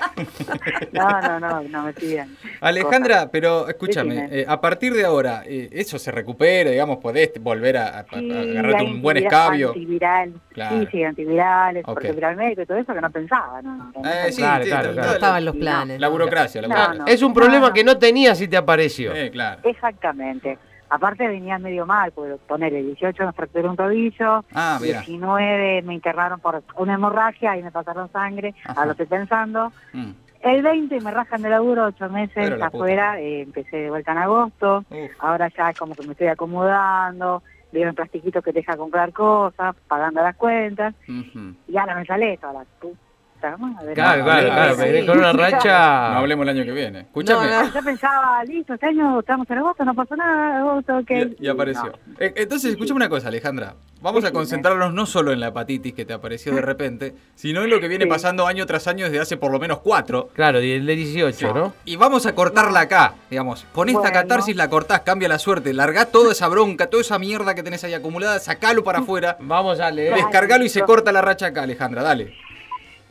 No, 0.92 1.22
no, 1.22 1.40
no, 1.40 1.64
no 1.64 1.84
me 1.84 1.94
pidan. 1.94 2.30
Alejandra, 2.62 3.30
pero 3.32 3.68
escúchame, 3.68 4.28
eh, 4.32 4.46
a 4.48 4.62
partir 4.62 4.94
de 4.94 5.06
ahora, 5.06 5.42
eh, 5.48 5.70
eso 5.72 5.98
se 5.98 6.12
recupera, 6.12 6.70
digamos, 6.70 6.98
podés 7.00 7.32
volver 7.42 7.78
a, 7.78 7.88
a- 7.88 8.00
a 8.02 8.06
Sí, 8.20 8.32
agarrarte 8.32 8.78
hay 8.78 8.86
un 8.92 9.02
buen 9.02 9.18
escabio. 9.18 9.70
Antiviral, 9.70 10.34
Claro. 10.54 10.80
sí, 10.80 10.88
sí, 10.92 11.04
antivirales, 11.04 11.84
Ok. 11.86 11.94
porque 11.94 12.26
al 12.26 12.36
médico 12.36 12.62
y 12.62 12.66
todo 12.66 12.78
eso 12.78 12.94
que 12.94 13.02
no 13.02 13.10
pensaba, 13.10 13.62
¿no? 13.62 13.92
Eh, 14.06 14.32
sí, 14.32 14.38
Claro, 14.42 14.64
sí, 14.64 14.70
claro, 14.70 14.84
todo- 14.86 14.94
claro. 14.94 15.08
No 15.10 15.14
estaba 15.16 15.38
en 15.40 15.46
los 15.46 15.56
planes. 15.56 16.00
La 16.00 16.08
burocracia, 16.08 16.62
la 16.62 16.68
burocracia. 16.68 17.00
no. 17.00 17.06
Es 17.08 17.22
un 17.24 17.34
problema 17.34 17.68
no. 17.70 17.74
que 17.74 17.84
no 17.84 17.98
tenías 17.98 18.40
y 18.42 18.48
te 18.48 18.58
apareció. 18.58 19.14
Eh, 19.16 19.32
claro. 19.32 19.62
Exactamente. 19.64 20.58
Aparte 20.90 21.28
venía 21.28 21.58
medio 21.58 21.88
mal, 21.88 22.12
porque 22.12 22.36
poner 22.48 22.72
el 22.76 22.86
18 22.86 23.26
me 23.26 23.34
fracturé 23.34 23.68
un 23.68 23.76
tobillo, 23.76 24.46
Ah, 24.54 24.78
mira. 24.80 25.00
19 25.00 25.82
me 25.82 25.96
internaron 25.96 26.40
por 26.40 26.62
una 26.76 26.94
hemorragia 26.94 27.58
y 27.58 27.64
me 27.64 27.72
pasaron 27.72 28.12
sangre, 28.12 28.54
Ajá. 28.64 28.82
a 28.82 28.86
lo 28.86 28.92
estoy 28.92 29.08
pensando. 29.08 29.72
Mm. 29.94 30.12
El 30.44 30.62
20 30.62 31.00
me 31.00 31.12
rajan 31.12 31.42
de 31.42 31.50
laburo, 31.50 31.86
8 31.86 31.96
Pero 32.00 32.12
meses 32.12 32.62
afuera, 32.62 33.20
eh, 33.20 33.42
empecé 33.42 33.78
de 33.78 33.90
vuelta 33.90 34.12
en 34.12 34.18
agosto, 34.18 34.84
Uf. 34.90 35.12
ahora 35.20 35.50
ya 35.58 35.74
como 35.74 35.96
que 35.96 36.04
me 36.04 36.12
estoy 36.12 36.28
acomodando, 36.28 37.42
veo 37.72 37.90
un 37.90 37.96
plastiquito 37.96 38.42
que 38.42 38.52
te 38.52 38.60
deja 38.60 38.76
comprar 38.76 39.14
cosas, 39.14 39.76
pagando 39.88 40.22
las 40.22 40.36
cuentas, 40.36 40.94
Ujú. 41.08 41.56
y 41.66 41.78
ahora 41.78 41.96
me 41.96 42.06
sale 42.06 42.34
esto, 42.34 42.50
a 42.50 42.54
la 42.54 42.66
puta 42.80 43.00
Claro, 43.44 43.58
No, 43.60 44.24
claro, 44.24 44.48
claro. 44.48 44.76
sí. 44.76 44.82
venís 44.82 45.06
con 45.06 45.18
una 45.18 45.34
racha. 45.34 46.10
No 46.12 46.18
hablemos 46.20 46.44
el 46.44 46.50
año 46.50 46.64
que 46.66 46.72
viene. 46.72 47.00
Escúchame. 47.02 47.50
No, 47.50 47.64
no. 47.64 47.74
Yo 47.74 47.82
pensaba, 47.84 48.44
listo, 48.46 48.74
este 48.74 48.86
año 48.88 49.20
estamos 49.20 49.50
en 49.50 49.58
agosto, 49.58 49.84
no 49.86 49.94
pasó 49.94 50.16
nada, 50.16 50.60
agosto, 50.60 50.98
ok. 50.98 51.12
Y, 51.40 51.46
y 51.46 51.48
apareció. 51.48 51.86
No. 51.86 52.16
Eh, 52.20 52.34
entonces, 52.38 52.72
escúchame 52.72 52.98
una 52.98 53.10
cosa, 53.10 53.28
Alejandra. 53.28 53.76
Vamos 54.02 54.26
a 54.26 54.32
concentrarnos 54.34 54.94
no 54.94 55.06
solo 55.06 55.32
en 55.32 55.40
la 55.40 55.48
hepatitis 55.48 55.94
que 55.94 56.04
te 56.04 56.12
apareció 56.14 56.54
de 56.54 56.62
repente, 56.62 57.16
sino 57.36 57.64
en 57.64 57.70
lo 57.70 57.80
que 57.80 57.88
viene 57.88 58.04
Sí. 58.06 58.10
pasando 58.10 58.46
año 58.48 58.66
tras 58.66 58.88
año 58.88 59.06
desde 59.06 59.20
hace 59.22 59.38
por 59.38 59.52
lo 59.52 59.60
menos 59.60 59.80
cuatro. 59.80 60.30
Claro, 60.34 60.62
y 60.62 60.72
el 60.72 60.86
de 60.86 60.96
18, 60.96 61.54
¿no? 61.54 61.74
Y 61.86 61.96
vamos 61.96 62.26
a 62.26 62.36
cortarla 62.36 62.82
acá, 62.82 63.14
digamos. 63.30 63.66
Con 63.72 63.88
esta 63.90 64.00
Bueno. 64.02 64.14
catarsis 64.14 64.56
la 64.58 64.70
cortás, 64.70 65.02
cambia 65.02 65.30
la 65.30 65.40
suerte. 65.40 65.72
Largá 65.74 66.06
toda 66.06 66.32
esa 66.34 66.48
bronca, 66.50 66.88
toda 66.88 67.02
esa 67.02 67.18
mierda 67.18 67.56
que 67.56 67.64
tenés 67.64 67.84
ahí 67.86 67.94
acumulada, 67.94 68.40
sacalo 68.40 68.84
para 68.84 69.00
afuera, 69.04 69.38
Vamos 69.40 69.80
a 69.80 69.90
leer. 69.90 70.14
Claro. 70.14 70.24
descargalo 70.28 70.66
y 70.66 70.70
se 70.70 70.82
corta 70.82 71.12
la 71.14 71.22
racha 71.22 71.48
acá, 71.48 71.64
Alejandra. 71.64 72.04
Dale. 72.04 72.34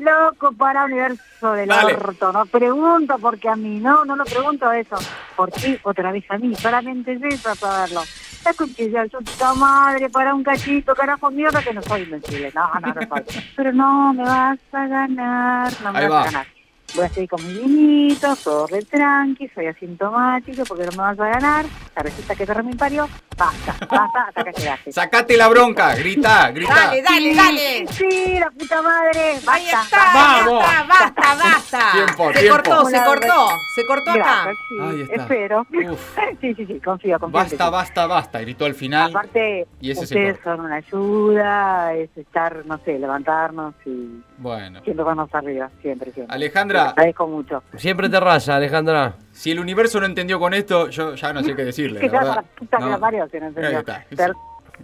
Loco 0.03 0.53
para 0.53 0.85
universo 0.85 1.53
del 1.53 1.69
Dale. 1.69 1.95
orto, 1.95 2.33
no 2.33 2.45
pregunto 2.47 3.17
porque 3.19 3.49
a 3.49 3.57
mí, 3.57 3.79
no, 3.81 4.05
no 4.05 4.17
lo 4.17 4.25
pregunto 4.25 4.71
eso. 4.73 4.97
¿Por 5.37 5.51
qué 5.53 5.79
otra 5.83 6.11
vez 6.13 6.25
a 6.31 6.39
mí? 6.39 6.55
Solamente 6.57 7.19
yo 7.19 7.29
para 7.43 7.55
saberlo. 7.55 8.03
La 8.45 8.53
cuchilla, 8.55 9.05
su 9.09 9.19
puta 9.19 9.55
madre, 9.55 10.11
para 10.11 10.35
un 10.35 10.43
cachito, 10.43 10.95
carajo, 10.97 11.31
mierda 11.31 11.63
que 11.63 11.73
no 11.73 11.83
soy 11.83 12.03
invencible. 12.03 12.51
No, 12.55 12.69
no, 12.81 12.89
no 12.93 13.01
soy. 13.09 13.23
Pero 13.55 13.73
no 13.73 14.13
me 14.13 14.25
vas 14.25 14.59
a 14.73 14.87
ganar, 14.89 15.73
no 15.85 15.93
me 15.93 15.99
Ahí 16.01 16.09
vas 16.09 16.13
va. 16.13 16.21
a 16.23 16.25
ganar. 16.25 16.47
Voy 16.95 17.05
a 17.05 17.09
seguir 17.09 17.29
con 17.31 17.47
mi 17.47 17.55
vinito, 17.55 18.35
todo 18.37 18.67
re 18.67 18.83
tranqui, 18.83 19.49
soy 19.49 19.67
asintomático 19.67 20.65
porque 20.65 20.85
no 20.87 20.93
me 20.93 20.99
vas 20.99 21.19
a 21.21 21.29
ganar, 21.29 21.65
la 21.97 22.03
receta 22.03 22.35
que 22.35 22.47
te 22.47 22.63
me 22.63 22.75
parió, 22.77 23.09
basta, 23.37 23.75
basta, 23.91 24.25
hasta 24.29 24.45
que 24.45 24.53
llegaste. 24.61 24.93
Sacate 24.93 25.37
la 25.37 25.49
bronca, 25.49 25.95
grita, 25.95 26.51
grita. 26.51 26.75
Dale, 26.75 27.03
dale, 27.03 27.35
dale. 27.35 27.87
Sí, 27.89 28.39
la 28.39 28.51
puta 28.51 28.83
madre, 28.83 29.21
Ahí 29.33 29.41
basta. 29.45 29.83
está, 29.83 29.97
basta. 29.97 30.45
Vamos. 30.45 30.63
basta, 30.63 30.87
basta, 30.89 31.35
basta. 31.45 31.93
Tiempo, 31.93 32.33
se 32.33 32.39
tiempo. 32.41 32.55
cortó, 32.57 32.85
se 32.87 33.05
cortó, 33.05 33.49
se 33.75 33.87
cortó 33.87 34.11
acá. 34.13 34.23
Gracias, 34.45 34.57
sí, 34.69 34.77
Ahí 34.81 35.01
está. 35.03 35.15
espero. 35.23 35.67
Uf. 35.93 36.19
Sí, 36.43 36.55
sí, 36.55 36.67
sí, 36.67 36.81
confío, 36.81 37.19
confío. 37.21 37.39
Basta, 37.41 37.71
basta, 37.71 38.07
basta, 38.09 38.41
gritó 38.41 38.65
al 38.65 38.75
final. 38.75 39.11
Aparte, 39.11 39.67
Y 39.81 39.93
ese 39.93 40.07
se 40.07 40.15
ustedes 40.17 40.39
son 40.43 40.61
una 40.61 40.77
ayuda, 40.77 41.95
es 41.95 42.11
estar, 42.17 42.65
no 42.67 42.79
sé, 42.85 42.99
levantarnos 42.99 43.75
y 43.87 44.23
Bueno. 44.39 44.81
siempre 44.83 45.05
vamos 45.05 45.33
arriba, 45.33 45.71
siempre, 45.81 46.11
siempre. 46.13 46.35
Alejandra, 46.35 46.82
Agradezco 46.91 47.27
mucho. 47.27 47.62
Siempre 47.77 48.09
te 48.09 48.19
raya, 48.21 48.57
Alejandra. 48.57 49.15
si 49.33 49.51
el 49.51 49.61
universo 49.61 49.99
no 50.01 50.07
entendió 50.07 50.39
con 50.39 50.55
esto, 50.55 50.89
yo 50.91 51.15
ya 51.15 51.33
no 51.33 51.43
sé 51.43 51.55
qué 51.57 51.65
decirle, 51.65 52.01
Que 52.01 52.07
la 52.09 52.12
ya 52.12 52.19
verdad. 52.21 52.45
puta 52.57 52.79
No. 52.79 52.87
si 53.31 53.41
no 53.41 53.47
entendió. 53.47 53.85
Per- 53.85 54.33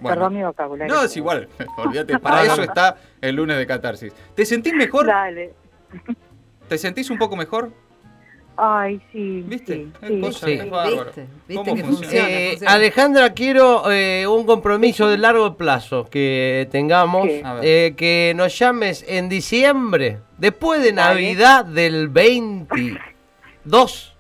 Bueno. 0.01 0.15
Perdón 0.15 0.35
mi 0.35 0.43
vocabulario. 0.45 0.95
No, 0.95 1.03
es 1.03 1.17
igual, 1.17 1.49
olvídate, 1.77 2.19
para 2.21 2.45
eso 2.45 2.63
está 2.63 2.97
el 3.21 3.35
lunes 3.35 3.57
de 3.57 3.67
catarsis. 3.67 4.13
¿Te 4.35 4.45
sentís 4.45 4.73
mejor? 4.75 5.07
Dale. 5.07 5.55
¿Te 6.69 6.79
sentís 6.79 7.11
un 7.11 7.19
poco 7.19 7.35
mejor? 7.35 7.71
Ay, 8.61 9.01
sí. 9.13 9.45
¿Viste? 9.47 9.75
Sí, 9.75 9.93
sí. 10.09 10.21
cosa, 10.21 10.47
Sí. 10.47 10.53
es 10.55 10.69
bárbaro. 10.71 11.05
¿Viste? 11.05 11.27
¿Viste 11.47 11.55
¿Cómo 11.55 11.75
que 11.77 11.85
funciona? 11.85 12.29
Eh, 12.29 12.49
funciona. 12.51 12.75
Alejandra, 12.75 13.33
quiero 13.33 13.93
eh, 13.93 14.27
un 14.27 14.45
compromiso 14.47 15.09
de 15.09 15.17
largo 15.17 15.57
plazo 15.57 16.09
que 16.11 16.67
tengamos, 16.73 17.29
eh, 17.63 17.95
que 17.97 18.33
nos 18.37 18.59
llames 18.59 19.05
en 19.07 19.29
diciembre, 19.29 20.19
después 20.39 20.83
de 20.83 20.93
Dale. 20.93 21.15
Navidad 21.15 21.65
del 21.67 22.09
22. 22.09 24.15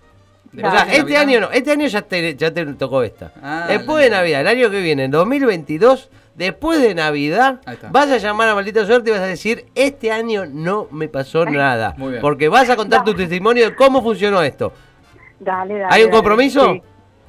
O 0.56 0.60
sea, 0.60 0.86
este 0.92 1.16
año 1.16 1.40
no, 1.40 1.50
este 1.50 1.72
año 1.72 1.86
ya 1.88 2.02
te, 2.02 2.36
ya 2.36 2.52
te 2.52 2.64
tocó 2.74 3.02
esta. 3.02 3.32
Ah, 3.42 3.66
después 3.68 4.04
de 4.04 4.10
Navidad, 4.10 4.42
el 4.42 4.46
año 4.48 4.70
que 4.70 4.80
viene, 4.80 5.04
en 5.04 5.10
2022, 5.10 6.10
después 6.38 6.80
de 6.80 6.94
Navidad, 6.94 7.60
vas 7.90 8.08
a 8.10 8.16
llamar 8.16 8.48
a 8.48 8.54
Maldita 8.54 8.86
Suerte 8.86 9.10
y 9.10 9.12
vas 9.12 9.22
a 9.22 9.26
decir, 9.26 9.66
este 9.74 10.12
año 10.12 10.46
no 10.46 10.86
me 10.90 11.08
pasó 11.08 11.44
nada. 11.44 11.94
Muy 11.98 12.12
bien. 12.12 12.22
Porque 12.22 12.48
vas 12.48 12.70
a 12.70 12.76
contar 12.76 13.04
tu 13.04 13.12
testimonio 13.12 13.64
de 13.68 13.74
cómo 13.74 14.02
funcionó 14.02 14.40
esto. 14.42 14.72
Dale, 15.40 15.78
dale. 15.78 15.94
¿Hay 15.94 16.02
un 16.02 16.10
dale. 16.10 16.16
compromiso? 16.16 16.72
Sí. 16.72 16.82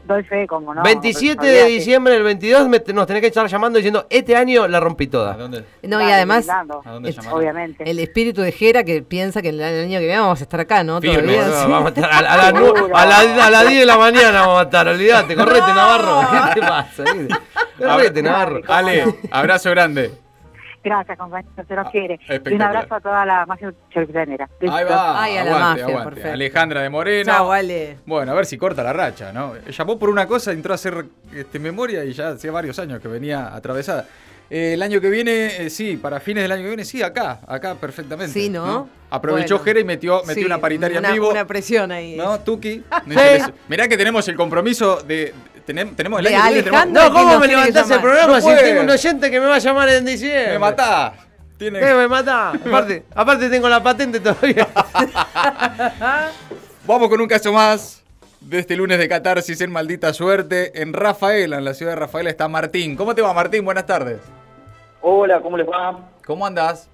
Doy 0.09 0.23
fe, 0.23 0.47
como 0.47 0.73
no. 0.73 0.81
27 0.81 1.45
de 1.45 1.65
diciembre 1.65 2.15
del 2.15 2.23
22 2.23 2.67
me- 2.67 2.81
nos 2.93 3.05
tenés 3.05 3.21
que 3.21 3.27
estar 3.27 3.45
llamando 3.45 3.77
diciendo, 3.77 4.07
este 4.09 4.35
año 4.35 4.67
la 4.67 4.79
rompí 4.79 5.05
¿A 5.05 5.09
toda. 5.11 5.33
dónde? 5.33 5.63
No, 5.83 6.01
y 6.01 6.11
además, 6.11 6.47
¿A 6.49 6.63
dónde 6.91 7.11
es-? 7.11 7.17
Obviamente. 7.31 7.87
el 7.87 7.99
espíritu 7.99 8.41
de 8.41 8.51
Jera 8.51 8.83
que 8.83 9.03
piensa 9.03 9.43
que 9.43 9.49
el 9.49 9.61
año 9.61 9.99
que 9.99 10.05
viene 10.05 10.19
vamos 10.19 10.39
a 10.39 10.43
estar 10.43 10.59
acá, 10.59 10.83
¿no? 10.83 10.99
Firme, 10.99 11.33
sí. 11.33 11.39
vamos 11.69 11.85
a 11.85 11.87
estar 11.89 12.11
a, 12.11 12.17
a 12.17 12.47
a 12.47 13.05
la- 13.05 13.45
a 13.45 13.49
las 13.51 13.67
10 13.67 13.79
de 13.81 13.85
la 13.85 13.97
mañana 13.99 14.41
vamos 14.41 14.61
a 14.61 14.63
estar, 14.63 14.87
olvídate, 14.87 15.35
correte 15.35 15.67
Navarro. 15.73 16.27
¿Qué 16.53 16.59
te 16.59 16.67
pasa? 16.67 17.03
Correte 17.77 18.23
Navarro. 18.23 18.61
Ale, 18.67 19.05
abrazo 19.31 19.69
grande. 19.69 20.11
Gracias, 20.83 21.17
compañero, 21.17 21.51
se 21.67 21.75
los 21.75 21.85
Ah, 21.87 21.89
quiere. 21.91 22.19
Y 22.45 22.53
un 22.53 22.61
abrazo 22.61 22.95
a 22.95 23.01
toda 23.01 23.25
la 23.25 23.45
magia 23.45 23.73
choriclanera. 23.93 24.49
Ahí 24.61 24.85
va. 24.85 25.21
Ay, 25.23 25.37
a 25.37 25.43
la 25.43 25.49
aguante, 25.51 25.67
mafia, 25.81 25.85
aguante. 25.85 26.09
perfecto. 26.11 26.33
Alejandra 26.33 26.81
de 26.81 26.89
Moreno. 26.89 27.31
Chao, 27.33 27.51
Ale. 27.51 27.97
Bueno, 28.05 28.31
a 28.31 28.35
ver 28.35 28.45
si 28.45 28.57
corta 28.57 28.81
la 28.83 28.93
racha, 28.93 29.33
¿no? 29.33 29.53
Llamó 29.69 29.99
por 29.99 30.09
una 30.09 30.25
cosa, 30.25 30.51
entró 30.53 30.73
a 30.73 30.75
hacer 30.75 31.05
este, 31.33 31.59
memoria 31.59 32.05
y 32.05 32.13
ya 32.13 32.29
hacía 32.29 32.51
varios 32.51 32.79
años 32.79 33.01
que 33.01 33.07
venía 33.09 33.53
atravesada. 33.53 34.05
Eh, 34.49 34.73
el 34.73 34.81
año 34.81 34.99
que 34.99 35.09
viene, 35.11 35.65
eh, 35.65 35.69
sí, 35.69 35.95
para 35.97 36.19
fines 36.19 36.43
del 36.43 36.51
año 36.51 36.61
que 36.63 36.69
viene, 36.69 36.83
sí, 36.85 37.03
acá, 37.03 37.39
acá 37.45 37.75
perfectamente. 37.75 38.33
Sí, 38.33 38.49
¿no? 38.49 38.89
Aprovechó 39.11 39.55
Bueno. 39.55 39.65
Jera 39.65 39.79
y 39.81 39.83
metió, 39.83 40.19
metió 40.25 40.33
Sí, 40.41 40.45
una 40.45 40.57
paritaria 40.59 40.99
una- 40.99 41.09
en 41.09 41.13
vivo. 41.13 41.29
Una 41.29 41.45
presión 41.45 41.91
ahí. 41.91 42.15
¿No, 42.15 42.39
Tuki? 42.39 42.83
Interesa. 43.05 43.51
Mirá 43.67 43.87
que 43.87 43.97
tenemos 43.97 44.27
el 44.27 44.35
compromiso 44.35 45.01
de. 45.03 45.33
Tenemos, 45.69 45.95
tenemos 45.95 46.19
el 46.21 46.25
De 46.25 46.35
año 46.35 46.63
tenemos-. 46.63 46.87
No, 46.87 47.01
¿cómo 47.11 47.13
¿Quién 47.13 47.27
nos 47.27 47.39
me 47.41 47.47
levantás 47.47 47.91
el 47.91 48.01
programa 48.01 48.39
No 48.39 48.41
si 48.41 48.55
tengo 48.55 48.81
un 48.81 48.89
oyente 48.89 49.29
que 49.29 49.39
me 49.39 49.45
va 49.45 49.55
a 49.55 49.59
llamar 49.59 49.87
en 49.89 50.03
diciembre? 50.03 50.53
Me 50.53 50.57
matá. 50.57 51.13
Tiene... 51.59 51.79
¿Qué 51.79 51.93
me 51.93 52.07
mata? 52.07 52.49
Aparte, 52.65 53.03
aparte 53.13 53.49
tengo 53.51 53.69
la 53.69 53.83
patente 53.83 54.19
todavía. 54.19 54.67
Vamos 56.87 57.07
con 57.09 57.21
un 57.21 57.27
caso 57.27 57.53
más 57.53 58.03
de 58.41 58.57
este 58.57 58.75
lunes 58.75 58.97
de 58.97 59.07
catarsis 59.07 59.61
en 59.61 59.71
maldita 59.71 60.11
suerte. 60.11 60.81
En 60.81 60.91
Rafaela, 60.91 61.59
en 61.59 61.65
la 61.65 61.75
ciudad 61.75 61.91
de 61.91 61.97
Rafaela, 61.97 62.31
está 62.31 62.47
Martín. 62.47 62.95
¿Cómo 62.95 63.13
te 63.13 63.21
va, 63.21 63.31
Martín? 63.35 63.63
Buenas 63.63 63.85
tardes. 63.85 64.19
Hola, 65.01 65.39
¿cómo 65.39 65.55
les 65.55 65.67
va? 65.67 65.99
¿Cómo 66.25 66.47
andás? 66.47 66.89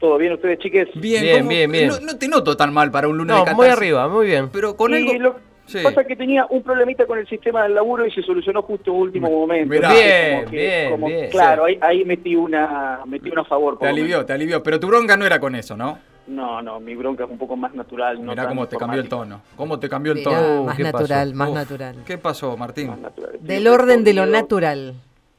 ¿Todo 0.00 0.16
bien 0.16 0.32
ustedes, 0.32 0.60
chiques? 0.60 0.88
Bien, 0.94 1.22
Bien, 1.22 1.38
¿cómo- 1.40 1.50
bien, 1.50 1.70
bien. 1.72 1.88
No, 1.88 2.00
no 2.00 2.16
te 2.16 2.26
noto 2.26 2.56
tan 2.56 2.72
mal 2.72 2.90
para 2.90 3.06
un 3.06 3.18
lunes 3.18 3.34
de 3.34 3.38
No, 3.40 3.44
catarsis. 3.44 3.56
muy 3.66 3.68
arriba, 3.68 4.08
muy 4.08 4.24
bien. 4.26 4.48
Pero 4.48 4.76
con 4.76 4.92
Y 4.92 4.96
algo. 5.10 5.12
lo 5.22 5.53
Sí. 5.66 5.78
pasa 5.82 6.02
es 6.02 6.06
que 6.06 6.16
tenía 6.16 6.46
un 6.50 6.62
problemita 6.62 7.06
con 7.06 7.18
el 7.18 7.26
sistema 7.26 7.62
del 7.62 7.74
laburo 7.74 8.06
y 8.06 8.10
se 8.10 8.22
solucionó 8.22 8.62
justo 8.62 8.90
en 8.92 8.96
último 8.98 9.30
momento. 9.30 9.74
Mirá. 9.74 9.92
Bien, 9.92 10.44
bien, 10.50 10.90
como- 10.90 11.06
bien. 11.06 11.30
Claro, 11.30 11.64
ahí, 11.64 11.78
ahí 11.80 12.04
metí 12.04 12.36
una 12.36 13.00
metí 13.06 13.30
una 13.30 13.44
favor. 13.44 13.78
Te 13.78 13.88
alivió, 13.88 14.24
te 14.26 14.32
alivió. 14.34 14.62
Pero 14.62 14.78
tu 14.78 14.86
bronca 14.88 15.16
no 15.16 15.24
era 15.24 15.40
con 15.40 15.54
eso, 15.54 15.76
¿no? 15.76 15.98
No, 16.26 16.62
no, 16.62 16.80
mi 16.80 16.94
bronca 16.94 17.24
es 17.24 17.30
un 17.30 17.36
poco 17.38 17.56
más 17.56 17.74
natural. 17.74 18.22
No 18.24 18.32
Mirá 18.32 18.46
cómo 18.48 18.66
te 18.66 18.76
cambió 18.76 19.00
el 19.00 19.08
tono. 19.08 19.42
¿Cómo 19.56 19.78
te 19.78 19.88
cambió 19.88 20.12
el 20.12 20.18
Mirá, 20.18 20.30
tono? 20.30 20.62
Uh, 20.62 20.64
más 20.64 20.76
¿qué 20.76 20.82
pasó? 20.84 20.98
natural, 20.98 21.34
más 21.34 21.48
Uf, 21.50 21.54
natural. 21.54 21.96
¿Qué 22.06 22.18
pasó, 22.18 22.56
Martín? 22.56 22.88
más 22.88 22.98
natural. 23.00 23.32
Del 23.40 23.66
orden 23.66 24.04
de 24.04 24.14
lo 24.14 24.26
natural. 24.26 24.94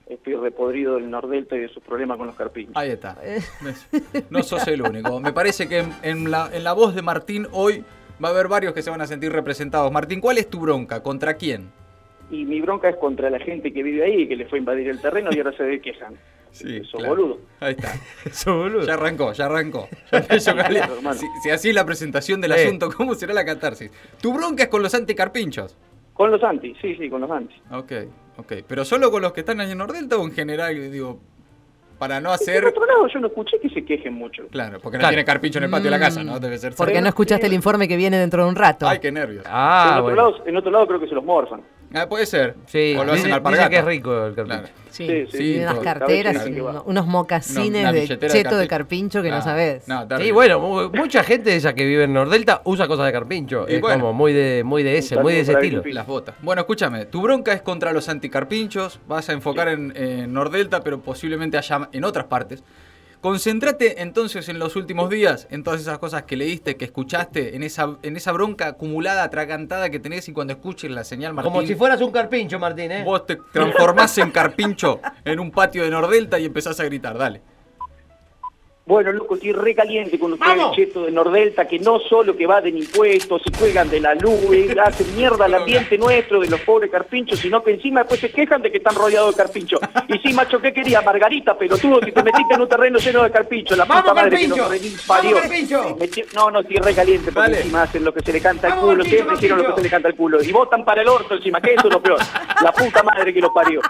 Estoy 0.08 0.36
repodrido 0.36 0.96
del 0.96 1.10
Nordelta 1.10 1.56
y 1.56 1.62
de 1.62 1.70
sus 1.70 1.82
problemas 1.82 2.18
con 2.18 2.28
los 2.28 2.36
carpinchos. 2.36 2.76
Ahí 2.78 2.92
está. 2.92 3.18
No 4.30 4.44
sos 4.44 4.68
el 4.68 4.82
único. 4.84 5.20
Me 5.20 5.34
parece 5.34 5.68
que 5.68 5.80
en, 5.80 5.94
en 6.04 6.32
la, 6.32 6.50
en 6.54 6.64
la 6.64 6.74
voz 6.74 6.94
de 6.96 7.02
Martín 7.02 7.48
hoy 7.52 7.84
va 8.24 8.30
a 8.30 8.32
haber 8.32 8.48
varios 8.48 8.74
que 8.74 8.82
se 8.82 8.90
van 8.90 9.02
a 9.02 9.08
sentir 9.08 9.32
representados. 9.32 9.92
Martín, 9.92 10.22
¿cuál 10.22 10.38
es 10.38 10.50
tu 10.50 10.60
bronca? 10.60 11.02
¿Contra 11.04 11.36
quién? 11.36 11.70
Y 12.32 12.44
mi 12.46 12.60
bronca 12.62 12.90
es 12.90 12.96
contra 12.98 13.30
la 13.30 13.40
gente 13.40 13.72
que 13.72 13.84
vive 13.84 14.04
ahí 14.04 14.22
y 14.24 14.28
que 14.28 14.36
le 14.36 14.46
fue 14.48 14.58
a 14.58 14.62
invadir 14.62 14.88
el 14.90 15.00
terreno 15.00 15.30
y 15.32 15.38
ahora 15.38 15.56
se 15.58 15.80
quejan. 15.82 16.16
Sí, 16.56 16.80
Sos 16.86 17.02
claro. 17.02 17.10
boludo. 17.18 17.38
Ahí 17.60 17.72
está. 17.74 17.94
Eso, 18.26 18.56
boludo. 18.58 18.86
Ya 18.88 18.94
arrancó, 18.94 19.34
ya 19.34 19.46
arrancó. 19.48 19.90
Ya 20.10 20.40
si, 21.14 21.26
si 21.44 21.50
así 21.50 21.70
es 21.70 21.76
la 21.76 21.86
presentación 21.86 22.40
del 22.40 22.54
Sí. 22.54 22.62
asunto, 22.62 22.90
¿cómo 22.96 23.14
será 23.14 23.34
la 23.34 23.44
catarsis? 23.44 23.92
Tu 24.22 24.32
bronca 24.34 24.64
es 24.64 24.70
con 24.70 24.82
los 24.82 24.96
anticarpinchos. 24.96 25.76
Con 26.14 26.32
los 26.32 26.42
anti, 26.44 26.74
sí, 26.82 26.96
sí, 26.96 27.10
con 27.10 27.20
los 27.20 27.30
anti. 27.30 27.54
Ok, 27.72 27.92
ok. 28.38 28.54
¿Pero 28.66 28.86
solo 28.86 29.12
con 29.12 29.22
los 29.22 29.34
que 29.34 29.42
están 29.42 29.60
ahí 29.60 29.72
en 29.74 29.78
Nordelta 29.80 30.16
o 30.18 30.24
en 30.26 30.32
general? 30.32 30.90
Digo, 30.94 31.20
para 31.98 32.20
no 32.20 32.30
Por 32.30 32.36
hacer... 32.36 32.66
otro 32.66 32.86
lado, 32.86 33.08
yo 33.08 33.20
no 33.20 33.28
escuché 33.28 33.60
que 33.60 33.70
se 33.70 33.84
quejen 33.86 34.14
mucho. 34.14 34.48
Claro, 34.50 34.80
porque 34.82 34.98
no 34.98 35.02
Claro. 35.02 35.14
tiene 35.14 35.26
carpincho 35.26 35.60
en 35.60 35.66
el 35.66 35.70
patio 35.72 35.86
de 35.86 35.92
la 35.92 36.00
casa, 36.00 36.24
¿no? 36.24 36.40
Debe 36.40 36.58
ser... 36.58 36.74
Porque 36.76 37.02
no 37.02 37.08
escuchaste 37.08 37.48
el 37.48 37.54
informe 37.54 37.88
que 37.88 37.96
viene 37.98 38.18
dentro 38.18 38.44
de 38.44 38.50
un 38.50 38.56
rato. 38.56 38.88
Ay, 38.88 39.00
qué 39.00 39.12
nervios. 39.12 39.46
Ah, 39.48 39.84
en, 39.86 39.92
otro 39.94 40.04
bueno. 40.04 40.16
lado, 40.32 40.46
en 40.48 40.58
otro 40.58 40.72
lado 40.72 40.88
creo 40.88 41.00
que 41.00 41.08
se 41.08 41.16
los 41.16 41.24
morfan. 41.24 41.62
Ah, 41.96 42.10
puede 42.10 42.26
ser. 42.26 42.56
Sí, 42.68 42.94
o 42.98 43.04
lo 43.06 43.14
hacen 43.14 43.32
que 43.70 43.78
es 43.78 43.86
rico 43.86 44.26
el 44.26 44.36
carpincho. 44.36 44.44
Claro. 44.62 44.68
Sí, 44.90 45.08
Sí, 45.32 45.38
sí. 45.38 45.60
unas 45.60 45.80
carteras, 45.80 46.48
y 46.48 46.60
unos 46.60 47.06
mocasines 47.08 47.82
Una 47.82 47.92
de 47.92 48.08
cheto 48.08 48.58
de 48.58 48.68
carpincho 48.68 49.22
que 49.22 49.30
no 49.30 49.38
Ah, 49.38 49.42
sabes. 49.42 49.88
No, 49.88 50.06
Sí, 50.20 50.32
bueno, 50.32 50.60
mu- 50.60 50.90
mucha 50.90 51.24
gente 51.24 51.50
de 51.50 51.56
esa 51.58 51.74
que 51.74 51.86
vive 51.86 52.04
en 52.06 52.14
Nordelta 52.14 52.62
usa 52.66 52.88
cosas 52.88 53.06
de 53.06 53.12
carpincho. 53.12 53.66
Y 53.68 53.76
es 53.76 53.82
bueno. 53.82 54.00
como 54.02 54.14
muy 54.14 54.34
de, 54.34 54.64
muy 54.64 54.84
de 54.84 54.98
ese, 54.98 55.18
muy 55.18 55.34
de 55.34 55.40
ese 55.42 55.54
estilo. 55.54 55.82
Las 55.86 56.08
botas. 56.08 56.36
Bueno, 56.42 56.62
escúchame, 56.62 57.06
tu 57.06 57.22
bronca 57.22 57.54
es 57.54 57.62
contra 57.62 57.92
los 57.94 58.08
anticarpinchos, 58.10 59.00
vas 59.08 59.30
a 59.30 59.34
enfocar 59.34 59.68
en, 59.70 59.94
en 59.96 60.34
Nordelta, 60.34 60.82
pero 60.82 61.02
posiblemente 61.02 61.58
haya 61.58 61.90
en 61.92 62.04
otras 62.04 62.26
partes. 62.26 62.64
Concéntrate 63.26 64.04
entonces 64.04 64.50
en 64.50 64.60
los 64.60 64.76
últimos 64.76 65.10
días, 65.10 65.48
en 65.50 65.64
todas 65.64 65.82
esas 65.82 65.98
cosas 65.98 66.26
que 66.26 66.36
leíste, 66.36 66.78
que 66.78 66.86
escuchaste, 66.86 67.56
en 67.56 67.64
esa, 67.64 67.98
en 68.04 68.16
esa 68.18 68.32
bronca 68.32 68.68
acumulada, 68.68 69.24
atragantada 69.24 69.90
que 69.90 69.98
tenés 69.98 70.30
y 70.30 70.32
cuando 70.32 70.54
escuches 70.54 70.92
la 70.92 71.04
señal 71.04 71.34
Martín, 71.34 71.52
Como 71.52 71.66
si 71.66 71.74
fueras 71.74 72.00
un 72.02 72.12
carpincho, 72.12 72.60
Martín, 72.60 72.92
¿eh? 72.92 73.04
vos 73.04 73.26
te 73.26 73.40
transformás 73.52 74.16
en 74.20 74.30
carpincho 74.30 75.00
en 75.24 75.40
un 75.40 75.50
patio 75.50 75.82
de 75.82 75.90
Nordelta 75.90 76.38
y 76.38 76.46
empezás 76.46 76.80
a 76.80 76.84
gritar, 76.84 77.18
dale. 77.18 77.42
Bueno, 78.88 79.12
loco, 79.12 79.34
estoy 79.34 79.52
re 79.52 79.74
caliente 79.74 80.20
con 80.20 80.34
ustedes, 80.34 80.58
¡Vamos! 80.58 80.76
cheto 80.76 81.06
de 81.06 81.12
Nordelta, 81.12 81.68
que 81.68 81.80
no 81.80 82.00
solo 82.00 82.38
que 82.38 82.46
vaden 82.46 82.78
impuestos 82.78 83.42
y 83.44 83.58
juegan 83.58 83.90
de 83.90 84.00
la 84.00 84.14
luz, 84.14 84.46
hacen 84.80 85.16
mierda 85.16 85.46
al 85.46 85.56
ambiente 85.56 85.98
nuestro 85.98 86.40
de 86.40 86.48
los 86.48 86.60
pobres 86.62 86.92
carpinchos, 86.92 87.40
sino 87.40 87.64
que 87.64 87.72
encima 87.72 88.02
después 88.02 88.20
se 88.20 88.30
quejan 88.30 88.62
de 88.62 88.72
que 88.72 88.78
están 88.78 88.94
rodeados 88.94 89.36
de 89.36 89.42
carpinchos. 89.42 89.80
Y 90.08 90.20
sí, 90.20 90.34
macho, 90.36 90.62
¿qué 90.62 90.72
quería? 90.72 91.02
Margarita, 91.02 91.58
pelotudo, 91.58 92.00
si 92.06 92.12
te 92.12 92.22
metiste 92.22 92.54
en 92.54 92.62
un 92.62 92.70
terreno 92.70 93.00
lleno 93.00 93.24
de 93.24 93.32
carpinchos, 93.32 93.76
la 93.76 93.86
¡Vamos, 93.86 94.04
puta 94.04 94.14
madre 94.14 94.38
que 94.38 94.48
nos 94.50 94.70
remil 94.70 94.98
¡Vamos, 95.08 95.34
parió. 95.34 95.38
No, 96.36 96.52
no, 96.52 96.60
estoy 96.60 96.78
re 96.78 96.94
caliente 96.94 97.32
porque 97.32 97.40
Dale. 97.50 97.58
encima 97.62 97.82
hacen 97.82 98.06
lo 98.06 98.14
que 98.14 98.22
se 98.22 98.34
le 98.34 98.40
canta 98.40 98.68
al 98.68 98.74
¡Vamos, 98.74 98.90
culo, 98.92 99.04
siempre 99.04 99.36
hicieron 99.36 99.64
lo 99.64 99.70
que 99.70 99.74
se 99.78 99.82
le 99.82 99.90
canta 99.90 100.10
al 100.10 100.16
culo. 100.16 100.44
Y 100.44 100.52
votan 100.52 100.86
para 100.86 101.02
el 101.02 101.08
orto 101.08 101.34
encima, 101.34 101.60
que 101.60 101.74
eso 101.74 101.88
es 101.88 101.94
lo 101.94 102.04
peor. 102.04 102.20
La 102.62 102.72
puta 102.72 103.02
madre 103.02 103.34
que 103.34 103.42
los 103.42 103.52
parió. 103.52 103.82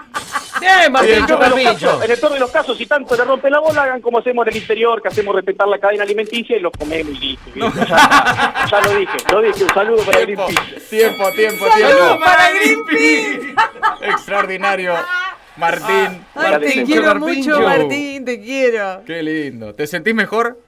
¡Bien, 0.58 0.72
En 0.72 0.84
el, 0.84 0.90
Martín, 0.90 1.26
de 1.26 2.04
en 2.04 2.10
el 2.10 2.18
peor 2.18 2.32
de 2.32 2.40
los 2.40 2.50
casos, 2.50 2.78
si 2.78 2.86
tanto 2.86 3.14
le 3.14 3.24
rompen 3.24 3.52
la 3.52 3.60
bola, 3.60 3.82
hagan 3.82 4.00
como 4.00 4.20
hacemos 4.20 4.46
en 4.46 4.54
el 4.54 4.58
interior, 4.58 4.85
que 5.02 5.08
hacemos 5.08 5.34
respetar 5.34 5.66
la 5.68 5.78
cadena 5.78 6.04
alimenticia 6.04 6.56
y 6.56 6.60
los 6.60 6.72
comemos 6.72 7.12
y 7.14 7.18
listo. 7.36 7.50
Ya, 7.88 8.66
ya 8.70 8.80
lo 8.80 8.94
dije, 8.98 9.16
lo 9.32 9.42
dije. 9.42 9.64
Un 9.64 9.70
saludo 9.70 10.04
para 10.04 10.24
Tiempo, 10.24 10.46
Greenpeace. 10.46 10.80
tiempo, 10.90 11.30
tiempo, 11.32 11.66
¡Saludos 11.68 11.96
tiempo. 12.08 12.24
para 12.24 12.50
Greenpeace! 12.52 13.54
Extraordinario. 14.02 14.94
Martín, 15.56 16.24
Ay, 16.34 16.50
Martín, 16.50 16.70
te 16.74 16.84
quiero 16.84 17.02
Carpincho. 17.04 17.50
mucho, 17.56 17.62
Martín, 17.62 18.24
te 18.26 18.40
quiero. 18.40 19.02
qué 19.06 19.22
lindo. 19.22 19.74
¿Te 19.74 19.86
sentís 19.86 20.14
mejor? 20.14 20.60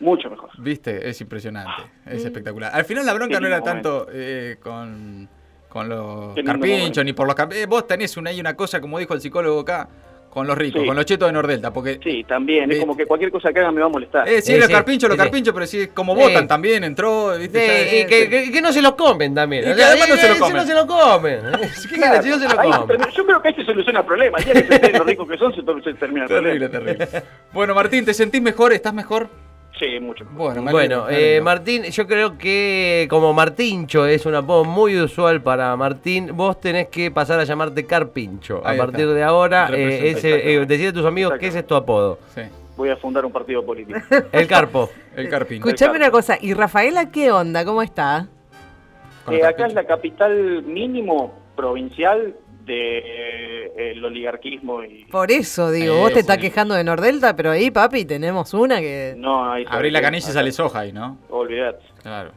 Mucho 0.00 0.30
mejor. 0.30 0.50
Viste, 0.58 1.08
es 1.08 1.20
impresionante, 1.20 1.82
es 2.06 2.22
Mm. 2.22 2.26
espectacular. 2.26 2.70
Al 2.74 2.84
final 2.84 3.04
la 3.04 3.12
bronca 3.14 3.38
no 3.40 3.46
era 3.46 3.60
tanto 3.62 4.06
eh, 4.12 4.56
con, 4.60 5.28
con 5.68 5.88
los 5.88 6.34
carpinchos 6.44 7.04
ni 7.04 7.12
por 7.12 7.26
los 7.26 7.34
carpinchos. 7.34 7.66
vos 7.68 7.86
tenés 7.86 8.16
una, 8.16 8.30
hay 8.30 8.40
una 8.40 8.54
cosa, 8.56 8.80
como 8.80 8.98
dijo 8.98 9.12
el 9.14 9.20
psicólogo 9.20 9.60
acá, 9.60 9.88
con 10.36 10.46
los 10.46 10.58
ricos, 10.58 10.82
Sí. 10.82 10.86
con 10.86 10.94
los 10.94 11.06
chetos 11.06 11.28
de 11.28 11.32
Nordelta, 11.32 11.72
porque... 11.72 11.98
Sí, 12.04 12.22
también. 12.28 12.70
Es 12.70 12.78
como 12.78 12.94
que 12.94 13.06
cualquier 13.06 13.30
cosa 13.30 13.54
que 13.54 13.60
hagan 13.60 13.74
me 13.74 13.80
va 13.80 13.86
a 13.86 13.88
molestar. 13.88 14.28
Eh, 14.28 14.34
los 14.34 14.44
sí, 14.44 14.52
carpinchos, 14.70 15.08
los 15.08 15.16
sí, 15.16 15.22
sí. 15.22 15.24
carpinchos, 15.24 15.54
pero 15.54 15.66
sí, 15.66 15.86
como 15.94 16.14
votan 16.14 16.46
también, 16.46 16.84
entró, 16.84 17.38
¿viste? 17.38 17.58
Sí, 17.58 17.66
Ya, 17.66 17.96
y 17.96 18.00
eh, 18.02 18.06
que, 18.06 18.28
que- 18.28 18.52
que 18.52 18.60
no 18.60 18.70
se 18.70 18.82
lo 18.82 18.94
comen 18.94 19.34
también. 19.34 19.62
Y 19.70 19.74
que 19.74 19.82
además 19.82 20.08
no 20.10 20.16
se 20.16 20.28
lo 20.28 20.38
comen. 20.38 20.56
no 20.58 20.66
se 20.66 20.74
lo 20.74 20.86
comen. 20.86 21.40
¿Qué 21.88 21.94
Claro, 21.96 22.22
si 22.22 22.28
no 22.28 22.38
se 22.38 22.48
lo 22.48 22.56
comen? 22.56 22.98
yo 23.16 23.24
creo 23.26 23.40
que 23.40 23.48
ahí 23.48 23.54
se 23.54 23.64
soluciona 23.64 24.00
el 24.00 24.04
problema. 24.04 24.38
Día 24.38 24.52
que 24.52 24.62
se 24.64 24.74
enteren 24.74 24.98
lo 24.98 25.04
ricos 25.04 25.26
que 25.26 25.38
son, 25.38 25.54
se, 25.54 25.94
termina 25.94 26.24
el 26.24 26.28
Terrible, 26.28 26.68
problema. 26.68 26.98
terrible. 27.06 27.22
Bueno, 27.54 27.74
Martín, 27.74 28.04
¿te 28.04 28.12
sentís 28.12 28.42
mejor? 28.42 28.74
¿Estás 28.74 28.92
mejor? 28.92 29.30
Sí, 29.78 30.00
mucho 30.00 30.24
mejor. 30.24 30.54
Bueno, 30.54 30.70
Bueno, 30.70 31.06
eh. 31.10 31.40
Martín, 31.42 31.82
yo 31.84 32.06
creo 32.06 32.38
que 32.38 33.06
como 33.10 33.34
Martincho 33.34 34.06
es 34.06 34.24
un 34.24 34.34
apodo 34.34 34.64
muy 34.64 34.98
usual 34.98 35.42
para 35.42 35.76
Martín, 35.76 36.30
vos 36.34 36.58
tenés 36.60 36.88
que 36.88 37.10
pasar 37.10 37.38
a 37.40 37.44
llamarte 37.44 37.84
Carpincho. 37.84 38.62
Ahí 38.64 38.76
a 38.78 38.80
partir 38.80 39.00
está. 39.00 39.14
de 39.14 39.22
ahora, 39.22 39.68
eh, 39.72 40.10
ese, 40.10 40.54
eh, 40.54 40.88
a 40.88 40.92
tus 40.92 41.04
amigos 41.04 41.34
ese 41.40 41.58
es 41.58 41.66
tu 41.66 41.74
apodo. 41.74 42.18
Sí, 42.34 42.42
Voy 42.76 42.88
a 42.90 42.96
fundar 42.96 43.24
un 43.24 43.32
partido 43.32 43.64
político. 43.64 43.98
El 44.32 44.46
Carpo. 44.46 44.90
el 45.14 45.28
carpín. 45.30 45.58
Escuchame 45.58 45.96
una 45.96 46.10
cosa, 46.10 46.36
¿y 46.40 46.52
Rafaela 46.52 47.10
qué 47.10 47.32
onda? 47.32 47.64
¿Cómo 47.64 47.82
está? 47.82 48.28
Eh, 49.30 49.36
acá 49.44 49.56
carpincho. 49.56 49.66
es 49.66 49.74
la 49.74 49.84
capital 49.84 50.62
mínimo 50.62 51.34
provincial 51.56 52.34
del 52.66 54.04
oligarquismo 54.04 54.82
y 54.84 55.04
Por 55.06 55.30
eso, 55.30 55.70
digo, 55.70 55.94
Eh, 55.94 55.98
vos 56.00 56.12
te 56.12 56.20
estás 56.20 56.38
quejando 56.38 56.74
de 56.74 56.84
Nordelta, 56.84 57.34
pero 57.36 57.52
ahí, 57.52 57.70
papi, 57.70 58.04
tenemos 58.04 58.52
una 58.54 58.80
que... 58.80 59.14
no 59.16 59.52
Abrí 59.68 59.90
la 59.90 60.00
canilla 60.00 60.28
y 60.28 60.32
sale 60.32 60.52
soja 60.52 60.80
ahí, 60.80 60.92
¿no? 60.92 61.18
Olvidate. 61.30 61.84
Claro. 62.02 62.32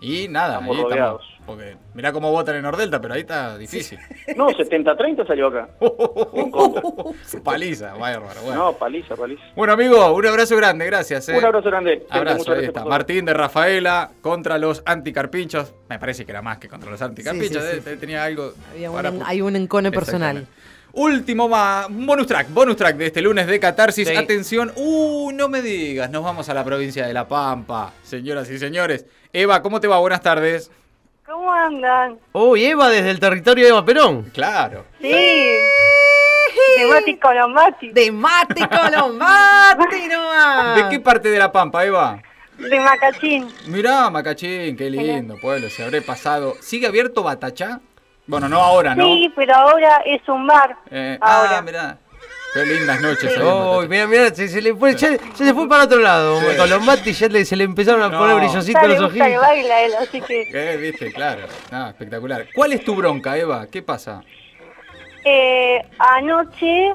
Y 0.00 0.28
nada, 0.28 0.54
Estamos 0.54 0.76
ahí 0.76 0.82
rodeados. 0.82 1.22
estamos. 1.22 1.38
Porque 1.48 1.76
mirá 1.94 2.12
cómo 2.12 2.30
votan 2.30 2.56
en 2.56 2.62
Nordelta, 2.62 3.00
pero 3.00 3.14
ahí 3.14 3.20
está 3.20 3.56
difícil. 3.56 3.98
No, 4.36 4.48
70-30 4.48 5.26
salió 5.26 5.46
acá. 5.48 5.68
En 6.34 6.50
contra. 6.50 6.82
Paliza, 7.42 7.94
bárbaro. 7.94 8.42
Bueno. 8.42 8.64
No, 8.66 8.72
paliza, 8.74 9.16
paliza. 9.16 9.42
bueno, 9.56 9.72
amigo, 9.72 10.12
un 10.12 10.26
abrazo 10.26 10.56
grande, 10.56 10.84
gracias. 10.84 11.28
eh. 11.30 11.38
Un 11.38 11.44
abrazo 11.44 11.68
grande. 11.68 12.06
Abrazo, 12.10 12.52
ahí 12.52 12.66
está. 12.66 12.84
Martín 12.84 13.24
de 13.24 13.32
Rafaela 13.32 14.10
contra 14.20 14.58
los 14.58 14.82
anticarpinchos. 14.84 15.72
Me 15.88 15.98
parece 15.98 16.26
que 16.26 16.32
era 16.32 16.42
más 16.42 16.58
que 16.58 16.68
contra 16.68 16.90
los 16.90 17.00
anticarpinchos. 17.00 17.64
Sí, 17.64 17.70
sí, 17.76 17.80
sí. 17.82 17.90
eh, 17.90 17.96
Tenía 17.96 18.24
algo. 18.24 18.52
Había 18.72 18.92
para- 18.92 19.10
un, 19.10 19.22
hay 19.24 19.40
un 19.40 19.56
encone 19.56 19.90
personal. 19.90 20.46
Último 20.92 21.48
más, 21.48 21.86
bonus 21.90 22.26
track, 22.26 22.52
bonus 22.52 22.76
track 22.76 22.96
de 22.96 23.06
este 23.06 23.22
lunes 23.22 23.46
de 23.46 23.58
Catarsis. 23.60 24.08
Sí. 24.08 24.16
Atención, 24.16 24.72
uh, 24.76 25.30
no 25.32 25.48
me 25.48 25.62
digas, 25.62 26.10
nos 26.10 26.24
vamos 26.24 26.48
a 26.48 26.54
la 26.54 26.64
provincia 26.64 27.06
de 27.06 27.12
La 27.14 27.28
Pampa, 27.28 27.92
señoras 28.02 28.50
y 28.50 28.58
señores. 28.58 29.06
Eva, 29.32 29.62
¿cómo 29.62 29.80
te 29.80 29.86
va? 29.88 29.98
Buenas 29.98 30.20
tardes. 30.22 30.70
¿Cómo 31.26 31.52
andan? 31.52 32.18
Uy, 32.32 32.64
Eva 32.64 32.88
desde 32.88 33.10
el 33.10 33.20
territorio 33.20 33.64
de 33.64 33.70
Eva 33.70 33.84
Perón. 33.84 34.30
Claro. 34.32 34.86
Sí. 35.00 35.08
De 36.78 36.86
Mati 36.90 37.16
Colombati. 37.18 37.92
De 37.92 38.10
Mati 38.10 38.66
Colombati 38.66 40.08
nomás. 40.10 40.76
¿De 40.76 40.88
qué 40.88 41.00
parte 41.00 41.30
de 41.30 41.38
La 41.38 41.52
Pampa, 41.52 41.84
Eva? 41.84 42.22
De 42.56 42.80
Macachín. 42.80 43.48
Mirá, 43.66 44.10
Macachín, 44.10 44.76
qué 44.76 44.90
lindo 44.90 45.36
pueblo, 45.40 45.68
se 45.70 45.84
habré 45.84 46.02
pasado. 46.02 46.54
¿Sigue 46.60 46.86
abierto 46.88 47.22
Batachá? 47.22 47.80
Bueno, 48.26 48.48
no 48.48 48.60
ahora, 48.60 48.94
¿no? 48.94 49.04
Sí, 49.04 49.32
pero 49.36 49.54
ahora 49.54 50.02
es 50.04 50.26
un 50.28 50.46
bar. 50.46 50.76
Eh, 50.90 51.18
ahora. 51.20 51.58
Ah, 51.58 51.62
mirá. 51.62 51.98
Qué 52.54 52.64
lindas 52.64 53.00
noches. 53.00 53.36
Uy, 53.36 53.42
Batachá. 53.44 53.88
mira, 53.88 54.06
mira, 54.06 54.34
se, 54.34 54.48
se 54.48 54.62
le 54.62 54.74
fue, 54.74 54.94
ya, 54.96 55.10
ya 55.10 55.18
se 55.36 55.54
fue 55.54 55.68
para 55.68 55.84
otro 55.84 55.98
lado. 56.00 56.40
Sí. 56.40 56.56
Con 56.56 56.70
los 56.70 56.82
matis 56.84 57.18
ya 57.18 57.28
le- 57.28 57.44
se 57.44 57.56
le 57.56 57.64
empezaron 57.64 58.02
a 58.02 58.08
No. 58.08 58.18
poner 58.18 58.36
brillositos 58.36 58.82
los 58.88 59.00
gusta 59.02 59.14
que 59.14 59.20
ojitos. 59.22 59.40
baila 59.40 59.80
él, 59.82 59.92
así 60.00 60.20
que... 60.22 60.42
Eh, 60.52 60.76
viste, 60.78 61.12
claro. 61.12 61.42
No, 61.70 61.88
espectacular. 61.90 62.46
¿Cuál 62.54 62.72
es 62.72 62.84
tu 62.84 62.94
bronca, 62.94 63.36
Eva? 63.36 63.66
¿Qué 63.70 63.82
pasa? 63.82 64.22
Eh, 65.24 65.84
anoche, 65.98 66.94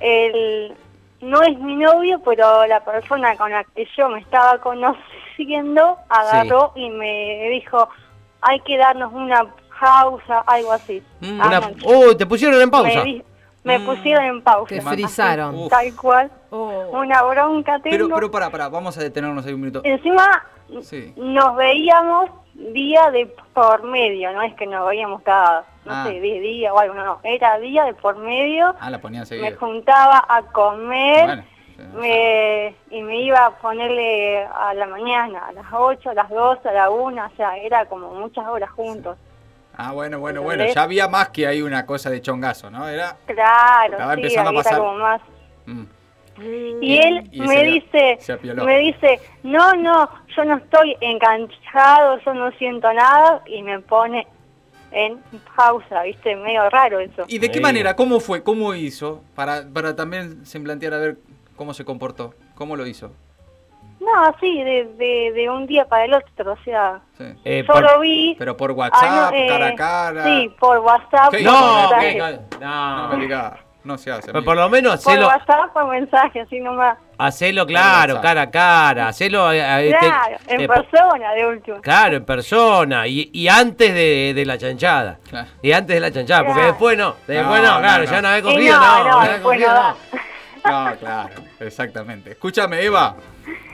el, 0.00 0.74
no 1.22 1.42
es 1.42 1.58
mi 1.58 1.76
novio, 1.76 2.20
pero 2.24 2.66
la 2.66 2.84
persona 2.84 3.36
con 3.36 3.50
la 3.50 3.64
que 3.64 3.86
yo 3.96 4.08
me 4.10 4.20
estaba 4.20 4.58
conociendo 4.58 5.96
agarró 6.08 6.72
y 6.76 6.90
me 6.90 7.48
dijo, 7.50 7.88
hay 8.42 8.60
que 8.60 8.76
darnos 8.76 9.12
una 9.14 9.46
pausa, 9.80 10.40
algo 10.46 10.72
así. 10.72 11.02
Mm. 11.20 11.40
Una-. 11.40 11.72
Uy, 11.84 12.16
te 12.16 12.26
pusieron 12.26 12.60
en 12.60 12.70
pausa. 12.70 12.98
Me, 12.98 13.04
di- 13.04 13.22
me 13.64 13.78
Mm. 13.78 13.86
pusieron 13.86 14.24
en 14.24 14.42
pausa. 14.42 14.74
Te 14.74 14.80
frizaron. 14.80 15.54
Así, 15.54 15.68
Tal 15.68 15.96
cual. 15.96 16.30
Oh. 16.50 16.98
Una 16.98 17.22
bronca 17.22 17.78
tengo. 17.80 17.90
Pero, 17.96 18.08
pero 18.14 18.30
para, 18.30 18.50
para, 18.50 18.68
vamos 18.68 18.96
a 18.98 19.02
detenernos 19.02 19.44
ahí 19.46 19.52
un 19.52 19.60
minuto. 19.60 19.80
Encima 19.84 20.44
Sí. 20.82 21.12
nos 21.16 21.56
veíamos 21.56 22.30
día 22.54 23.10
de 23.10 23.26
por 23.54 23.82
medio, 23.84 24.32
no 24.32 24.42
es 24.42 24.54
que 24.54 24.66
nos 24.66 24.86
veíamos 24.88 25.22
cada, 25.22 25.64
no 25.84 25.92
Ah. 25.92 26.04
sé, 26.06 26.20
10 26.20 26.40
días 26.42 26.72
o 26.72 26.78
algo, 26.78 26.94
no, 26.94 27.04
no, 27.04 27.20
era 27.22 27.58
día 27.58 27.84
de 27.84 27.94
por 27.94 28.16
medio, 28.18 28.74
Ah, 28.80 28.90
la 28.90 29.00
ponían 29.00 29.22
me 29.22 29.26
seguida. 29.26 29.56
juntaba 29.58 30.24
a 30.28 30.42
comer 30.42 31.26
Bueno. 31.26 31.44
sí. 31.76 31.82
me, 31.98 32.74
y 32.90 33.02
me 33.02 33.20
iba 33.22 33.46
a 33.46 33.50
ponerle 33.58 34.44
a 34.44 34.74
la 34.74 34.86
mañana, 34.86 35.46
a 35.48 35.52
las 35.52 35.66
8, 35.72 36.10
a 36.10 36.14
las 36.14 36.28
12, 36.28 36.68
a 36.68 36.72
la 36.72 36.90
1, 36.90 37.24
o 37.32 37.36
sea, 37.36 37.56
era 37.56 37.86
como 37.86 38.12
muchas 38.14 38.46
horas 38.46 38.70
juntos. 38.70 39.16
Ah, 39.82 39.92
bueno, 39.92 40.18
bueno, 40.20 40.42
bueno. 40.42 40.64
Ya 40.66 40.82
había 40.82 41.08
más 41.08 41.30
que 41.30 41.46
ahí 41.46 41.62
una 41.62 41.86
cosa 41.86 42.10
de 42.10 42.20
chongazo, 42.20 42.70
¿no? 42.70 42.86
Era. 42.86 43.16
Claro, 43.26 43.92
Estaba 43.92 44.14
sí, 44.14 44.20
empezando 44.20 44.50
a 44.50 44.54
pasar. 44.54 44.78
como 44.78 44.94
más. 44.98 45.20
mm. 45.66 45.84
Y 46.82 46.96
él 46.98 47.28
y 47.32 47.40
me 47.42 47.64
dice, 47.64 48.18
me 48.64 48.78
dice, 48.78 49.20
no, 49.42 49.74
no, 49.74 50.08
yo 50.34 50.44
no 50.44 50.56
estoy 50.56 50.96
enganchado, 51.00 52.18
yo 52.24 52.32
no 52.34 52.50
siento 52.52 52.90
nada, 52.92 53.42
y 53.46 53.62
me 53.62 53.80
pone 53.80 54.26
en 54.92 55.18
pausa, 55.54 56.02
viste, 56.02 56.34
medio 56.36 56.68
raro 56.70 56.98
eso. 57.00 57.24
¿Y 57.28 57.38
de 57.38 57.48
qué 57.48 57.58
Sí. 57.58 57.60
manera? 57.60 57.94
¿Cómo 57.94 58.20
fue? 58.20 58.42
¿Cómo 58.42 58.74
hizo? 58.74 59.22
Para, 59.34 59.64
para 59.72 59.94
también 59.96 60.46
se 60.46 60.58
plantear 60.60 60.94
a 60.94 60.98
ver 60.98 61.18
cómo 61.56 61.74
se 61.74 61.84
comportó. 61.84 62.34
¿Cómo 62.54 62.74
lo 62.76 62.86
hizo? 62.86 63.12
No, 64.14 64.24
así, 64.24 64.62
de, 64.62 64.84
de, 64.96 65.32
de 65.34 65.50
un 65.50 65.66
día 65.66 65.84
para 65.84 66.04
el 66.04 66.14
otro, 66.14 66.52
o 66.52 66.56
sea, 66.64 67.00
Sí. 67.18 67.24
Eh, 67.44 67.64
yo 67.66 67.72
por- 67.74 67.82
lo 67.82 68.00
vi... 68.00 68.34
Pero 68.38 68.56
por 68.56 68.70
ah, 68.70 68.74
WhatsApp, 68.74 69.30
no, 69.32 69.36
eh, 69.38 69.46
cara 69.48 69.66
a 69.68 69.74
cara. 69.74 70.24
Sí, 70.24 70.54
por 70.58 70.78
WhatsApp, 70.78 71.30
¿Qué? 71.30 71.44
por 71.44 71.52
No, 71.52 71.90
mensaje. 71.90 72.18
No 72.60 73.08
no. 73.08 73.16
diga, 73.16 73.58
no 73.84 73.98
se 73.98 74.10
hace. 74.10 74.32
Pero 74.32 74.44
por 74.44 74.56
lo 74.56 74.68
menos 74.70 75.02
Por 75.04 75.12
hacelo, 75.12 75.26
WhatsApp, 75.28 75.72
por 75.72 75.86
mensaje, 75.88 76.40
así 76.40 76.60
nomás. 76.60 76.98
hacelo 77.18 77.66
claro, 77.66 78.20
cara 78.22 78.42
a 78.42 78.50
cara. 78.50 79.08
Hacelo 79.08 79.46
a- 79.46 79.52
te- 79.52 79.90
Claro, 79.98 80.36
en 80.48 80.58
te- 80.58 80.68
persona, 80.68 81.32
de 81.34 81.46
último. 81.46 81.80
Claro, 81.82 82.16
en 82.16 82.24
persona. 82.24 83.06
Y, 83.06 83.30
y 83.32 83.48
antes 83.48 83.92
de, 83.94 84.32
de 84.34 84.44
la 84.46 84.56
chanchada. 84.58 85.18
Claro. 85.28 85.48
Y 85.62 85.72
antes 85.72 85.94
de 85.94 86.00
la 86.00 86.10
chanchada, 86.10 86.40
porque 86.40 86.54
Claro. 86.60 86.68
después 86.72 86.96
no. 86.98 87.14
Después 87.26 87.60
No, 87.62 87.66
no, 87.68 87.74
no, 87.74 87.80
claro, 87.80 88.04
no. 88.04 88.10
ya 88.10 88.20
vez 88.22 88.38
Y 88.40 88.42
cogido, 88.42 88.76
no, 88.80 89.04
no. 89.04 89.10
no, 89.24 89.28
después 89.30 89.60
no 89.60 89.66
da. 89.66 89.94
No, 90.62 90.96
claro, 90.98 91.28
exactamente. 91.60 92.30
Escúchame, 92.32 92.82
Eva. 92.82 93.16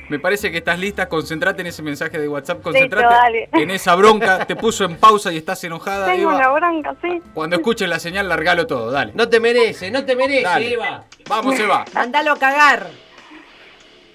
Me 0.08 0.18
parece 0.18 0.50
que 0.50 0.58
estás 0.58 0.78
lista. 0.78 1.08
Concentrate 1.08 1.60
en 1.62 1.68
ese 1.68 1.82
mensaje 1.82 2.18
de 2.18 2.28
WhatsApp. 2.28 2.62
Concentrate 2.62 3.48
en 3.52 3.70
esa 3.70 3.94
bronca. 3.94 4.44
Te 4.44 4.56
puso 4.56 4.84
en 4.84 4.96
pausa 4.96 5.32
y 5.32 5.38
estás 5.38 5.62
enojada, 5.64 6.06
Tengo 6.06 6.30
Eva. 6.30 6.36
una 6.36 6.48
bronca, 6.48 6.94
sí. 7.02 7.20
Cuando 7.34 7.56
escuches 7.56 7.88
la 7.88 7.98
señal, 7.98 8.28
largalo 8.28 8.66
todo. 8.66 8.90
Dale. 8.90 9.12
No 9.14 9.28
te 9.28 9.40
merece, 9.40 9.90
no 9.90 10.04
te 10.04 10.14
merece, 10.16 10.42
Dale. 10.42 10.72
Eva. 10.72 11.04
Vamos, 11.28 11.58
Eva. 11.58 11.84
Mándalo 11.92 12.32
a 12.32 12.38
cagar. 12.38 12.86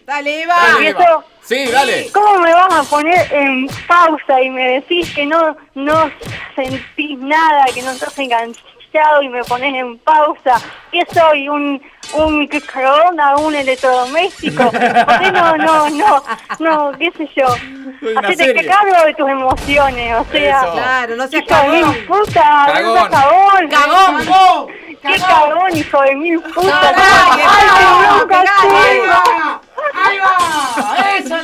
Dale, 0.05 0.43
Eva. 0.43 0.55
Dale. 0.55 0.89
Eva. 0.89 1.25
Sí, 1.41 1.65
dale. 1.71 2.09
¿Cómo 2.13 2.39
me 2.39 2.53
vas 2.53 2.73
a 2.73 2.83
poner 2.89 3.27
en 3.33 3.67
pausa 3.87 4.41
y 4.41 4.49
me 4.49 4.73
decís 4.75 5.13
que 5.13 5.25
no, 5.25 5.57
no 5.75 6.11
sentís 6.55 7.17
nada, 7.19 7.65
que 7.73 7.81
no 7.81 7.91
estás 7.91 8.17
enganchado 8.19 9.21
y 9.23 9.29
me 9.29 9.43
pones 9.43 9.73
en 9.73 9.97
pausa? 9.99 10.61
¿Qué 10.91 11.01
soy? 11.13 11.49
¿Un, 11.49 11.81
un 12.13 12.39
microondas, 12.39 13.39
un 13.39 13.55
electrodoméstico? 13.55 14.63
¿Por 14.71 14.79
qué 15.19 15.31
no, 15.31 15.57
no, 15.57 15.89
no, 15.89 16.23
no, 16.59 16.91
qué 16.97 17.11
sé 17.17 17.29
yo? 17.35 17.47
Hacete 18.17 18.65
cargo 18.65 19.05
de 19.05 19.13
tus 19.13 19.29
emociones, 19.29 20.15
o 20.19 20.25
sea... 20.31 20.61
Eso. 20.61 20.71
Claro, 20.73 21.15
no 21.15 21.27
seas 21.27 21.43
Hijo 21.43 21.61
de 21.61 21.69
mil 21.69 21.81
cagón. 21.81 22.05
puta, 22.07 22.67
no 22.67 22.73
Cagón. 22.73 23.09
cagón. 23.09 23.69
Cagón. 23.69 24.67
Qué 25.01 25.19
cagón, 25.19 25.75
hijo 25.77 26.01
de 26.01 26.15
mil 26.15 26.39
puta. 26.41 26.93
Ay, 26.95 27.31
qué 27.37 28.17
bronca, 28.17 28.43
cagón. 28.43 28.71
sí. 28.71 29.01
¡Ahí 29.93 30.19
va! 30.19 31.17
¡Esa 31.17 31.40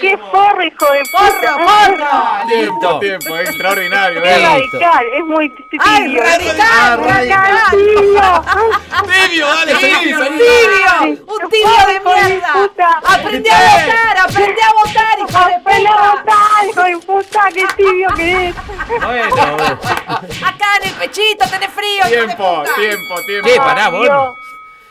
Qué 0.00 0.16
forro, 0.30 0.62
hijo 0.62 0.92
de 0.92 1.02
puta. 1.10 2.44
Tiempo, 2.48 2.98
tiempo. 3.00 3.36
Extraordinario. 3.36 4.22
Qué 4.22 4.28
¿eh? 4.28 4.46
radical, 4.46 5.06
es 5.14 5.24
muy 5.24 5.52
¡Ay, 5.80 6.04
tibio. 6.04 6.22
radical! 6.22 7.04
Radical, 7.04 7.28
¡Radical! 7.28 7.70
tibio. 7.70 8.44
Tibio, 9.28 9.46
dale, 9.48 9.76
seguí, 9.76 10.14
seguí. 10.14 10.38
¡Tibio! 10.38 11.24
¡Un 11.26 11.50
tibio 11.50 11.86
de 11.86 12.00
mierda! 12.00 12.52
puta. 12.54 13.00
¡Aprendí 13.04 13.48
a 13.50 13.58
votar! 13.58 14.18
¡Aprendí 14.18 14.60
a 14.60 14.72
votar, 14.72 15.18
hijo 15.18 15.46
de 15.48 15.54
Aprende 15.54 15.88
a 15.88 15.92
puta! 15.92 16.12
votar, 16.14 16.66
hijo 16.68 16.82
de 16.82 16.96
puta, 17.06 17.40
qué 17.54 17.66
tibio 17.76 18.08
que 18.14 18.48
es. 18.48 18.54
Bueno, 18.88 19.36
bueno. 19.36 19.78
Acá 20.46 20.66
en 20.82 20.88
el 20.88 20.94
pechito 20.94 21.44
tenés 21.50 21.70
frío, 21.70 22.04
Tiempo, 22.08 22.60
puta. 22.62 22.74
tiempo, 22.76 23.14
tiempo. 23.26 23.48
¿Qué? 23.48 23.56
Pará, 23.56 23.86
Ay, 23.86 23.92
vos. 23.92 24.08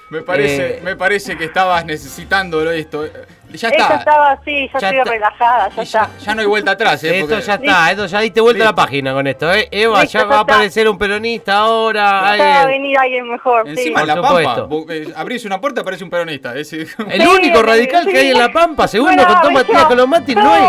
Me 0.09 0.21
parece, 0.21 0.77
Eh, 0.77 0.81
me 0.83 0.95
parece 0.95 1.37
que 1.37 1.43
estabas 1.45 1.83
necesitándolo 1.83 2.71
esto. 2.71 3.05
Ya 3.51 3.69
está. 3.69 3.95
estaba 3.95 4.31
así, 4.31 4.69
ya, 4.73 4.79
Ya 4.79 4.87
estoy 4.89 4.97
está. 4.99 5.11
relajada, 5.11 5.69
ya 5.69 5.75
ya, 5.75 5.81
está. 5.83 6.09
ya 6.19 6.35
no 6.35 6.41
hay 6.41 6.47
vuelta 6.47 6.71
atrás, 6.71 7.03
¿eh? 7.05 7.19
Esto 7.19 7.39
ya 7.39 7.55
está, 7.55 7.91
esto 7.91 8.05
ya 8.05 8.19
diste 8.21 8.41
vuelta 8.41 8.63
a 8.63 8.67
la 8.67 8.75
página 8.75 9.13
con 9.13 9.25
esto, 9.27 9.53
¿eh? 9.53 9.67
Eva, 9.71 10.01
Listo, 10.01 10.19
ya 10.19 10.25
va 10.25 10.37
a 10.37 10.39
aparecer 10.41 10.87
un 10.89 10.97
peronista 10.97 11.57
ahora. 11.57 12.03
Va 12.37 12.61
a 12.61 12.65
venir 12.65 12.97
alguien 12.97 13.29
mejor, 13.29 13.63
sí. 13.65 13.69
Encima 13.71 14.01
en 14.01 14.07
la 14.07 14.21
Pampa, 14.21 14.67
eh, 14.89 15.13
abrís 15.15 15.43
una 15.45 15.59
puerta 15.61 15.81
aparece 15.81 16.03
un 16.03 16.09
peronista. 16.09 16.49
es 16.55 16.69
decir, 16.69 16.87
El 17.09 17.21
Sí, 17.21 17.27
único 17.27 17.57
sí, 17.59 17.63
radical 17.65 18.05
que 18.07 18.17
hay 18.17 18.31
en 18.31 18.37
La 18.39 18.51
Pampa, 18.51 18.87
segundo 18.87 19.13
Bueno, 19.23 19.33
con 19.33 19.41
toma 19.41 19.61
yo- 19.61 19.65
tía 19.67 19.85
con 19.87 19.97
los 19.97 20.07
matis, 20.07 20.35
no 20.35 20.53
hay. 20.53 20.67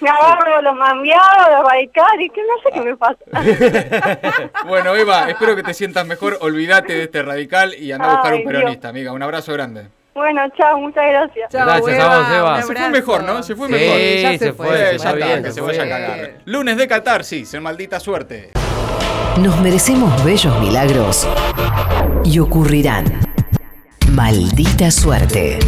Me 0.00 0.10
agarro 0.10 0.60
los 0.62 0.74
mambiados, 0.76 1.48
los 1.58 1.70
radicales, 1.72 2.30
que 2.34 2.40
no 2.42 2.62
sé 2.62 2.70
qué 2.74 2.80
me 2.82 2.96
pasa. 2.96 4.50
bueno, 4.66 4.94
Eva, 4.94 5.28
espero 5.30 5.56
que 5.56 5.62
te 5.62 5.72
sientas 5.74 6.06
mejor. 6.06 6.36
Olvídate 6.42 6.92
de 6.92 7.02
este 7.04 7.22
radical 7.22 7.74
y 7.74 7.92
anda 7.92 8.06
a 8.10 8.12
buscar 8.16 8.32
Ay, 8.34 8.40
un 8.40 8.44
peronista, 8.46 8.88
amiga. 8.90 9.12
Un 9.12 9.22
abrazo 9.22 9.52
grande. 9.54 9.86
bueno, 10.14 10.42
chao, 10.56 10.78
muchas 10.78 11.04
gracias. 11.08 11.50
Chao, 11.50 11.64
Gracias 11.66 11.98
a 12.00 12.18
vos, 12.18 12.26
Eva. 12.30 12.62
Se 12.62 12.74
fue 12.74 12.90
mejor, 12.90 13.22
¿no? 13.24 13.42
Se 13.42 13.56
fue 13.56 13.66
Sí, 13.68 13.72
mejor. 13.72 13.98
ya 13.98 14.30
se 14.32 14.38
se 14.38 14.52
fue, 14.52 14.66
fue, 14.66 14.76
Eh, 14.76 14.98
se 14.98 15.04
ya 15.04 15.10
está, 15.10 15.26
bien, 15.26 15.42
que 15.42 15.52
se 15.52 15.60
vaya 15.62 15.82
a 15.82 15.88
cagar. 15.88 16.30
Lunes 16.44 16.76
de 16.76 16.88
catarsis, 16.88 17.54
en 17.54 17.62
maldita 17.62 17.98
suerte. 18.00 18.50
Nos 19.38 19.58
merecemos 19.60 20.22
bellos 20.24 20.58
milagros 20.60 21.26
y 22.24 22.38
ocurrirán. 22.38 23.04
Maldita 24.12 24.90
suerte. 24.90 25.58